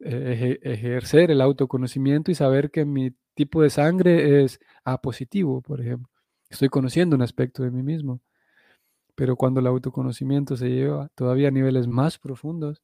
eh, 0.00 0.58
ejercer 0.62 1.30
el 1.30 1.40
autoconocimiento 1.40 2.30
y 2.30 2.34
saber 2.34 2.70
que 2.70 2.84
mi 2.84 3.12
tipo 3.34 3.62
de 3.62 3.70
sangre 3.70 4.44
es 4.44 4.60
A 4.84 5.00
positivo, 5.00 5.60
por 5.62 5.80
ejemplo. 5.80 6.13
Estoy 6.50 6.68
conociendo 6.68 7.16
un 7.16 7.22
aspecto 7.22 7.62
de 7.62 7.70
mí 7.70 7.82
mismo. 7.82 8.20
Pero 9.14 9.36
cuando 9.36 9.60
el 9.60 9.66
autoconocimiento 9.66 10.56
se 10.56 10.68
lleva 10.68 11.08
todavía 11.14 11.48
a 11.48 11.52
niveles 11.52 11.86
más 11.86 12.18
profundos, 12.18 12.82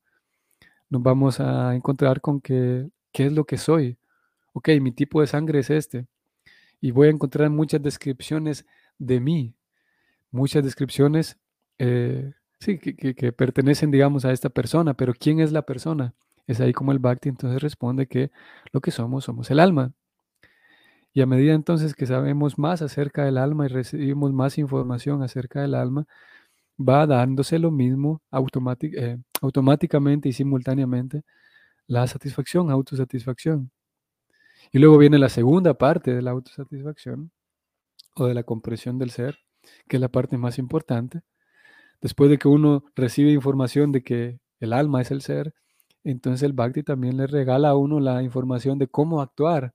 nos 0.88 1.03
vamos 1.03 1.40
a 1.40 1.75
encontrar 1.75 2.20
con 2.20 2.40
que, 2.40 2.88
¿qué 3.12 3.27
es 3.27 3.33
lo 3.33 3.44
que 3.44 3.59
soy? 3.59 3.99
Ok, 4.53 4.68
mi 4.81 4.92
tipo 4.92 5.20
de 5.20 5.27
sangre 5.27 5.61
es 5.61 5.70
este. 5.70 6.07
Y 6.81 6.92
voy 6.92 7.09
a 7.09 7.11
encontrar 7.11 7.51
muchas 7.51 7.83
descripciones 7.83 8.66
de 8.99 9.20
mí, 9.20 9.55
muchas 10.31 10.64
descripciones, 10.64 11.38
eh, 11.79 12.33
sí, 12.61 12.79
que, 12.79 13.14
que, 13.14 13.33
pertenecen, 13.33 13.90
digamos, 13.90 14.25
a 14.25 14.33
esta 14.33 14.51
persona, 14.51 14.94
pero 14.94 15.14
¿quién 15.14 15.40
es 15.40 15.53
la 15.53 15.62
persona? 15.62 16.14
Es 16.46 16.61
ahí 16.61 16.73
como 16.73 16.92
el 16.92 16.99
Bhakti 16.99 17.29
entonces 17.29 17.62
responde 17.62 18.07
que 18.07 18.31
lo 18.73 18.81
que 18.81 18.90
somos, 18.90 19.25
somos 19.25 19.51
el 19.51 19.61
alma. 19.61 19.92
Y 21.12 21.23
a 21.23 21.27
medida 21.27 21.55
entonces 21.55 21.94
que 21.94 22.07
sabemos 22.07 22.59
más 22.59 22.83
acerca 22.83 23.25
del 23.25 23.38
alma 23.38 23.66
y 23.66 23.68
recibimos 23.68 24.33
más 24.33 24.59
información 24.59 25.23
acerca 25.23 25.62
del 25.62 25.75
alma, 25.75 26.07
va 26.79 27.07
dándose 27.07 27.59
lo 27.59 27.70
mismo 27.70 28.23
eh, 28.33 29.18
automáticamente 29.42 30.29
y 30.29 30.33
simultáneamente 30.33 31.23
la 31.87 32.07
satisfacción, 32.07 32.70
autosatisfacción. 32.70 33.70
Y 34.73 34.79
luego 34.79 34.99
viene 34.99 35.18
la 35.18 35.29
segunda 35.29 35.75
parte 35.75 36.14
de 36.14 36.23
la 36.23 36.31
autosatisfacción 36.31 37.33
o 38.14 38.27
de 38.27 38.35
la 38.35 38.44
comprensión 38.44 38.99
del 38.99 39.11
ser, 39.11 39.38
que 39.88 39.96
es 39.96 40.01
la 40.01 40.09
parte 40.09 40.38
más 40.38 40.59
importante. 40.59 41.23
Después 42.01 42.31
de 42.31 42.38
que 42.38 42.49
uno 42.49 42.85
recibe 42.94 43.33
información 43.33 43.92
de 43.92 44.03
que 44.03 44.40
el 44.61 44.73
alma 44.73 45.03
es 45.03 45.11
el 45.11 45.23
ser, 45.23 45.55
entonces 46.05 46.42
el 46.44 46.53
Bhakti 46.53 46.83
también 46.83 47.16
le 47.16 47.27
regala 47.27 47.70
a 47.70 47.77
uno 47.77 48.01
la 48.01 48.23
información 48.23 48.79
de 48.79 48.88
cómo 48.88 49.20
actuar 49.20 49.75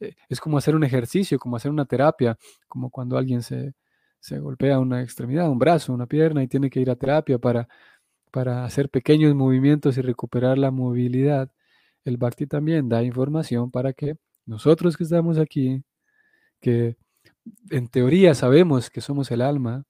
es 0.00 0.40
como 0.40 0.58
hacer 0.58 0.74
un 0.74 0.84
ejercicio, 0.84 1.38
como 1.38 1.56
hacer 1.56 1.70
una 1.70 1.86
terapia, 1.86 2.36
como 2.68 2.90
cuando 2.90 3.16
alguien 3.16 3.42
se, 3.42 3.74
se 4.20 4.38
golpea 4.38 4.78
una 4.78 5.02
extremidad, 5.02 5.50
un 5.50 5.58
brazo, 5.58 5.92
una 5.92 6.06
pierna 6.06 6.42
y 6.42 6.48
tiene 6.48 6.70
que 6.70 6.80
ir 6.80 6.90
a 6.90 6.96
terapia 6.96 7.38
para, 7.38 7.68
para 8.30 8.64
hacer 8.64 8.88
pequeños 8.90 9.34
movimientos 9.34 9.96
y 9.98 10.02
recuperar 10.02 10.58
la 10.58 10.70
movilidad, 10.70 11.50
el 12.04 12.16
Bhakti 12.16 12.46
también 12.46 12.88
da 12.88 13.02
información 13.02 13.70
para 13.70 13.92
que 13.92 14.16
nosotros 14.46 14.96
que 14.96 15.04
estamos 15.04 15.38
aquí, 15.38 15.84
que 16.60 16.96
en 17.70 17.88
teoría 17.88 18.34
sabemos 18.34 18.90
que 18.90 19.00
somos 19.00 19.30
el 19.30 19.42
alma, 19.42 19.84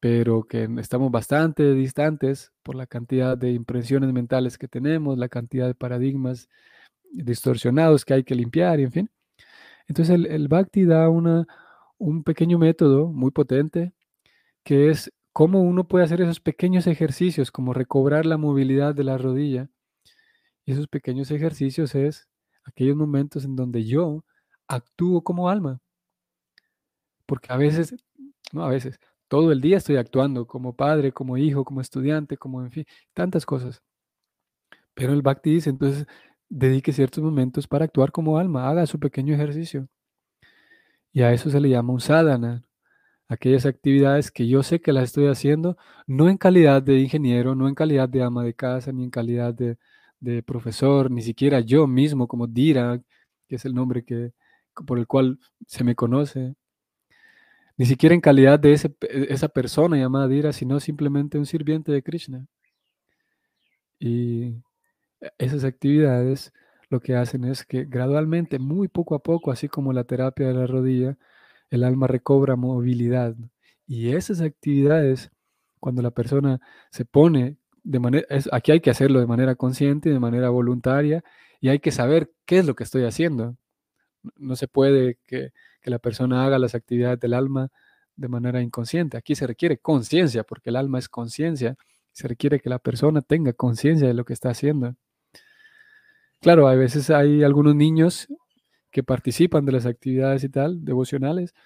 pero 0.00 0.44
que 0.44 0.68
estamos 0.78 1.10
bastante 1.10 1.74
distantes 1.74 2.52
por 2.62 2.74
la 2.74 2.86
cantidad 2.86 3.36
de 3.36 3.52
impresiones 3.52 4.12
mentales 4.12 4.58
que 4.58 4.68
tenemos, 4.68 5.18
la 5.18 5.28
cantidad 5.28 5.66
de 5.66 5.74
paradigmas 5.74 6.48
distorsionados 7.12 8.04
que 8.04 8.14
hay 8.14 8.24
que 8.24 8.34
limpiar, 8.34 8.80
y 8.80 8.84
en 8.84 8.92
fin. 8.92 9.10
Entonces 9.88 10.14
el, 10.14 10.26
el 10.26 10.48
Bhakti 10.48 10.84
da 10.84 11.08
una, 11.08 11.46
un 11.98 12.24
pequeño 12.24 12.58
método 12.58 13.08
muy 13.08 13.30
potente 13.30 13.92
que 14.64 14.90
es 14.90 15.12
cómo 15.32 15.62
uno 15.62 15.86
puede 15.86 16.04
hacer 16.04 16.20
esos 16.22 16.40
pequeños 16.40 16.86
ejercicios, 16.86 17.50
como 17.52 17.72
recobrar 17.72 18.26
la 18.26 18.36
movilidad 18.36 18.94
de 18.94 19.04
la 19.04 19.18
rodilla. 19.18 19.68
Y 20.64 20.72
esos 20.72 20.88
pequeños 20.88 21.30
ejercicios 21.30 21.94
es 21.94 22.28
aquellos 22.64 22.96
momentos 22.96 23.44
en 23.44 23.54
donde 23.54 23.84
yo 23.84 24.24
actúo 24.66 25.22
como 25.22 25.48
alma. 25.48 25.80
Porque 27.26 27.52
a 27.52 27.56
veces, 27.56 27.94
no 28.52 28.64
a 28.64 28.68
veces, 28.70 28.98
todo 29.28 29.52
el 29.52 29.60
día 29.60 29.76
estoy 29.76 29.96
actuando 29.96 30.46
como 30.46 30.74
padre, 30.74 31.12
como 31.12 31.36
hijo, 31.36 31.64
como 31.64 31.80
estudiante, 31.80 32.36
como 32.36 32.62
en 32.62 32.70
fin, 32.72 32.86
tantas 33.14 33.46
cosas. 33.46 33.82
Pero 34.94 35.12
el 35.12 35.22
Bhakti 35.22 35.50
dice, 35.50 35.70
entonces, 35.70 36.06
dedique 36.48 36.92
ciertos 36.92 37.22
momentos 37.22 37.66
para 37.66 37.84
actuar 37.84 38.12
como 38.12 38.38
alma, 38.38 38.68
haga 38.68 38.86
su 38.86 38.98
pequeño 38.98 39.34
ejercicio. 39.34 39.88
Y 41.12 41.22
a 41.22 41.32
eso 41.32 41.50
se 41.50 41.60
le 41.60 41.70
llama 41.70 41.92
un 41.94 42.00
sadhana. 42.00 42.64
Aquellas 43.28 43.66
actividades 43.66 44.30
que 44.30 44.46
yo 44.48 44.62
sé 44.62 44.80
que 44.80 44.92
las 44.92 45.04
estoy 45.04 45.26
haciendo, 45.28 45.76
no 46.06 46.28
en 46.28 46.36
calidad 46.38 46.82
de 46.82 46.98
ingeniero, 47.00 47.54
no 47.54 47.68
en 47.68 47.74
calidad 47.74 48.08
de 48.08 48.22
ama 48.22 48.44
de 48.44 48.54
casa, 48.54 48.92
ni 48.92 49.04
en 49.04 49.10
calidad 49.10 49.54
de, 49.54 49.78
profesor, 50.44 51.10
ni 51.10 51.22
siquiera 51.22 51.60
yo 51.60 51.86
mismo 51.86 52.28
como 52.28 52.46
Dira, 52.46 53.00
que 53.48 53.56
es 53.56 53.64
el 53.64 53.74
nombre 53.74 54.04
que, 54.04 54.32
por 54.86 54.98
el 54.98 55.06
cual 55.06 55.38
se 55.66 55.84
me 55.84 55.94
conoce, 55.94 56.54
ni 57.76 57.86
siquiera 57.86 58.14
en 58.14 58.20
calidad 58.20 58.58
de 58.58 58.72
ese, 58.72 58.94
esa 59.00 59.48
persona 59.48 59.96
llamada 59.96 60.28
Dira, 60.28 60.52
sino 60.52 60.80
simplemente 60.80 61.38
un 61.38 61.46
sirviente 61.46 61.92
de 61.92 62.02
Krishna. 62.02 62.46
Y 63.98 64.62
esas 65.38 65.64
actividades 65.64 66.52
lo 66.88 67.00
que 67.00 67.16
hacen 67.16 67.44
es 67.44 67.64
que 67.64 67.84
gradualmente, 67.84 68.58
muy 68.58 68.88
poco 68.88 69.14
a 69.14 69.22
poco, 69.22 69.50
así 69.50 69.68
como 69.68 69.92
la 69.92 70.04
terapia 70.04 70.48
de 70.48 70.54
la 70.54 70.66
rodilla, 70.66 71.18
el 71.70 71.84
alma 71.84 72.06
recobra 72.06 72.56
movilidad. 72.56 73.34
Y 73.86 74.12
esas 74.12 74.40
actividades, 74.40 75.30
cuando 75.80 76.02
la 76.02 76.10
persona 76.10 76.60
se 76.90 77.04
pone 77.04 77.56
de 77.84 77.98
manera, 78.00 78.26
aquí 78.52 78.72
hay 78.72 78.80
que 78.80 78.90
hacerlo 78.90 79.20
de 79.20 79.26
manera 79.26 79.54
consciente, 79.56 80.10
de 80.10 80.20
manera 80.20 80.50
voluntaria, 80.50 81.24
y 81.60 81.68
hay 81.68 81.80
que 81.80 81.92
saber 81.92 82.32
qué 82.44 82.58
es 82.58 82.66
lo 82.66 82.74
que 82.74 82.84
estoy 82.84 83.04
haciendo. 83.04 83.56
No 84.36 84.56
se 84.56 84.68
puede 84.68 85.18
que, 85.26 85.52
que 85.80 85.90
la 85.90 85.98
persona 85.98 86.44
haga 86.44 86.58
las 86.58 86.74
actividades 86.74 87.20
del 87.20 87.34
alma 87.34 87.70
de 88.16 88.28
manera 88.28 88.62
inconsciente. 88.62 89.16
Aquí 89.16 89.34
se 89.34 89.46
requiere 89.46 89.78
conciencia, 89.78 90.44
porque 90.44 90.70
el 90.70 90.76
alma 90.76 90.98
es 90.98 91.08
conciencia. 91.08 91.76
Se 92.12 92.28
requiere 92.28 92.60
que 92.60 92.70
la 92.70 92.78
persona 92.78 93.22
tenga 93.22 93.52
conciencia 93.52 94.08
de 94.08 94.14
lo 94.14 94.24
que 94.24 94.32
está 94.32 94.50
haciendo. 94.50 94.96
Claro, 96.46 96.68
a 96.68 96.76
veces 96.76 97.10
hay 97.10 97.42
algunos 97.42 97.74
niños 97.74 98.28
que 98.92 99.02
participan 99.02 99.64
de 99.64 99.72
las 99.72 99.84
actividades 99.84 100.44
y 100.44 100.48
tal, 100.48 100.84
devocionales, 100.84 101.56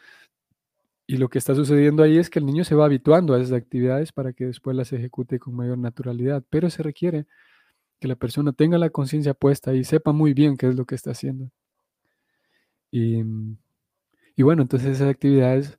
y 1.07 1.19
lo 1.19 1.29
que 1.29 1.37
está 1.37 1.55
sucediendo 1.55 2.03
ahí 2.03 2.17
es 2.17 2.31
que 2.31 2.39
el 2.39 2.47
niño 2.47 2.65
se 2.65 2.75
va 2.75 2.87
habituando 2.87 3.35
a 3.35 3.41
esas 3.43 3.53
actividades 3.53 4.11
para 4.11 4.33
que 4.33 4.47
después 4.47 4.75
las 4.75 4.91
ejecute 4.95 5.39
con 5.39 5.55
mayor 5.55 5.77
naturalidad, 5.77 6.43
pero 6.49 6.71
se 6.71 6.83
requiere 6.83 7.27
que 7.99 8.09
la 8.09 8.17
persona 8.17 8.55
tenga 8.55 8.79
la 8.79 8.89
conciencia 8.89 9.35
puesta 9.35 9.75
y 9.75 9.85
sepa 9.85 10.13
muy 10.13 10.33
bien 10.33 10.57
qué 10.57 10.69
es 10.69 10.77
lo 10.77 10.87
que 10.87 10.95
está 10.95 11.11
haciendo. 11.11 11.51
Y, 12.91 13.23
bueno, 14.39 14.63
entonces 14.63 14.97
esas 14.97 15.11
actividades 15.11 15.79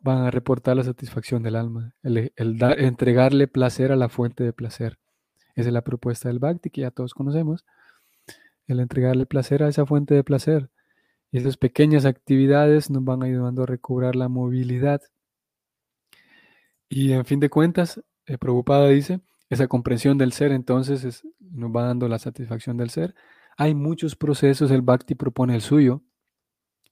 van 0.00 0.24
a 0.24 0.32
reportar 0.32 0.76
la 0.76 0.82
satisfacción 0.82 1.44
del 1.44 1.54
alma, 1.54 1.94
el, 2.02 2.32
entregarle 2.36 3.46
placer 3.46 3.92
a 3.92 3.96
la 3.96 4.08
fuente 4.08 4.42
de 4.42 4.52
placer. 4.52 4.98
Esa 5.54 5.68
es 5.68 5.72
la 5.72 5.84
propuesta 5.84 6.28
del 6.28 6.40
Bhakti 6.40 6.70
que 6.70 6.80
ya 6.80 6.90
todos 6.90 7.14
conocemos 7.14 7.64
el 8.72 8.80
entregarle 8.80 9.26
placer 9.26 9.62
a 9.62 9.68
esa 9.68 9.86
fuente 9.86 10.14
de 10.14 10.24
placer. 10.24 10.70
Y 11.32 11.38
esas 11.38 11.56
pequeñas 11.56 12.04
actividades 12.04 12.90
nos 12.90 13.04
van 13.04 13.22
ayudando 13.22 13.62
a 13.62 13.66
recobrar 13.66 14.16
la 14.16 14.28
movilidad. 14.28 15.00
Y 16.88 17.12
en 17.12 17.24
fin 17.24 17.40
de 17.40 17.50
cuentas, 17.50 18.02
eh, 18.26 18.36
Prabhupada 18.38 18.88
dice, 18.88 19.20
esa 19.48 19.68
comprensión 19.68 20.18
del 20.18 20.32
ser 20.32 20.52
entonces 20.52 21.24
nos 21.40 21.70
va 21.70 21.84
dando 21.84 22.08
la 22.08 22.18
satisfacción 22.18 22.76
del 22.76 22.90
ser. 22.90 23.14
Hay 23.56 23.74
muchos 23.74 24.16
procesos, 24.16 24.70
el 24.70 24.82
Bhakti 24.82 25.14
propone 25.14 25.54
el 25.54 25.60
suyo. 25.60 26.02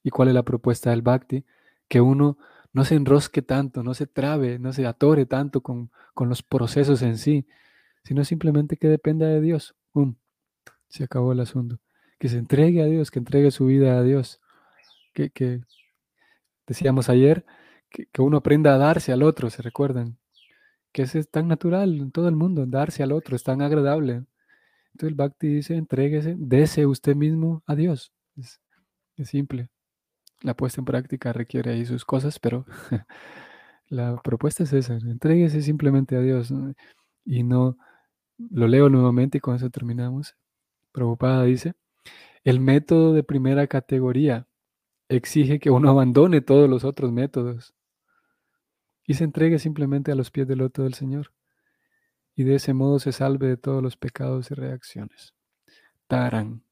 ¿Y 0.02 0.10
cuál 0.10 0.28
es 0.28 0.34
la 0.34 0.44
propuesta 0.44 0.90
del 0.90 1.02
Bhakti? 1.02 1.44
Que 1.88 2.00
uno 2.00 2.38
no 2.72 2.84
se 2.84 2.94
enrosque 2.94 3.42
tanto, 3.42 3.82
no 3.82 3.94
se 3.94 4.06
trabe, 4.06 4.58
no 4.58 4.72
se 4.72 4.86
atore 4.86 5.26
tanto 5.26 5.62
con, 5.62 5.90
los 6.16 6.42
procesos 6.42 7.02
en 7.02 7.16
sí, 7.16 7.46
sino 8.04 8.24
simplemente 8.24 8.76
que 8.76 8.88
dependa 8.88 9.26
de 9.26 9.40
Dios 9.40 9.76
se 10.88 11.04
acabó 11.04 11.32
el 11.32 11.40
asunto. 11.40 11.78
Que 12.18 12.28
se 12.28 12.38
entregue 12.38 12.82
a 12.82 12.86
Dios, 12.86 13.10
que 13.10 13.18
entregue 13.18 13.50
su 13.50 13.66
vida 13.66 13.98
a 13.98 14.02
Dios. 14.02 14.40
Que, 15.14 15.62
decíamos 16.66 17.08
ayer, 17.08 17.44
que, 17.90 18.22
uno 18.22 18.38
aprenda 18.38 18.74
a 18.74 18.78
darse 18.78 19.12
al 19.12 19.22
otro, 19.22 19.50
¿se 19.50 19.62
recuerdan? 19.62 20.18
Que 20.92 21.02
es 21.02 21.30
tan 21.30 21.48
natural 21.48 22.00
en 22.00 22.12
todo 22.12 22.28
el 22.28 22.36
mundo, 22.36 22.66
darse 22.66 23.02
al 23.02 23.12
otro, 23.12 23.36
es 23.36 23.42
tan 23.42 23.62
agradable. 23.62 24.24
Entonces 24.92 25.08
el 25.10 25.14
Bhakti 25.14 25.48
dice, 25.48 25.76
entréguese, 25.76 26.34
dese 26.38 26.86
usted 26.86 27.16
mismo 27.16 27.62
a 27.66 27.74
Dios. 27.74 28.12
Es, 28.36 28.60
es 29.16 29.28
simple. 29.28 29.68
La 30.42 30.54
puesta 30.54 30.80
en 30.80 30.84
práctica 30.84 31.32
requiere 31.32 31.72
ahí 31.72 31.84
sus 31.84 32.04
cosas, 32.04 32.38
pero 32.38 32.64
la 33.88 34.20
propuesta 34.22 34.62
es 34.64 34.72
esa, 34.72 34.94
entréguese 34.94 35.62
simplemente 35.62 36.16
a 36.16 36.20
Dios. 36.20 36.52
Y 37.24 37.42
no, 37.42 37.76
lo 38.38 38.68
leo 38.68 38.88
nuevamente 38.88 39.38
y 39.38 39.40
con 39.40 39.56
eso 39.56 39.70
terminamos. 39.70 40.36
Prabhupada 40.98 41.44
dice, 41.44 41.74
el 42.42 42.58
método 42.58 43.12
de 43.12 43.22
primera 43.22 43.68
categoría 43.68 44.48
exige 45.08 45.60
que 45.60 45.70
uno 45.70 45.88
abandone 45.90 46.40
todos 46.40 46.68
los 46.68 46.82
otros 46.82 47.12
métodos 47.12 47.72
y 49.06 49.14
se 49.14 49.22
entregue 49.22 49.60
simplemente 49.60 50.10
a 50.10 50.16
los 50.16 50.32
pies 50.32 50.48
del 50.48 50.58
loto 50.58 50.82
del 50.82 50.94
Señor. 50.94 51.32
Y 52.34 52.42
de 52.42 52.56
ese 52.56 52.74
modo 52.74 52.98
se 52.98 53.12
salve 53.12 53.46
de 53.46 53.56
todos 53.56 53.80
los 53.80 53.96
pecados 53.96 54.50
y 54.50 54.54
reacciones. 54.54 55.34
Taran. 56.08 56.64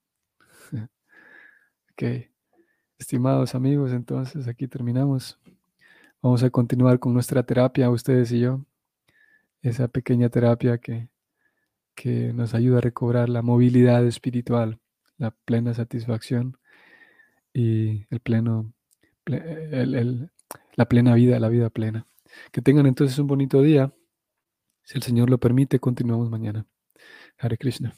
ok. 1.93 2.29
Estimados 2.99 3.55
amigos, 3.55 3.93
entonces 3.93 4.49
aquí 4.49 4.67
terminamos. 4.67 5.39
Vamos 6.21 6.43
a 6.43 6.51
continuar 6.51 6.99
con 6.99 7.15
nuestra 7.15 7.45
terapia, 7.45 7.91
ustedes 7.91 8.33
y 8.33 8.41
yo. 8.41 8.65
Esa 9.63 9.87
pequeña 9.87 10.29
terapia 10.31 10.79
que 10.79 11.09
que 11.97 12.33
nos 12.33 12.55
ayuda 12.55 12.79
a 12.79 12.83
recobrar 12.83 13.29
la 13.29 13.43
movilidad 13.43 14.07
espiritual, 14.07 14.79
la 15.19 15.33
plena 15.33 15.75
satisfacción 15.75 16.59
y 17.53 18.07
el 18.11 18.21
pleno, 18.21 18.73
la 19.25 20.89
plena 20.89 21.15
vida, 21.15 21.41
la 21.41 21.49
vida 21.49 21.71
plena. 21.71 22.07
Que 22.53 22.63
tengan 22.63 22.87
entonces 22.87 23.19
un 23.19 23.27
bonito 23.27 23.63
día. 23.63 23.93
Si 24.85 24.97
el 24.97 25.03
Señor 25.03 25.31
lo 25.31 25.39
permite, 25.39 25.81
continuamos 25.81 26.31
mañana. 26.31 26.67
Hare 27.39 27.57
Krishna. 27.59 27.95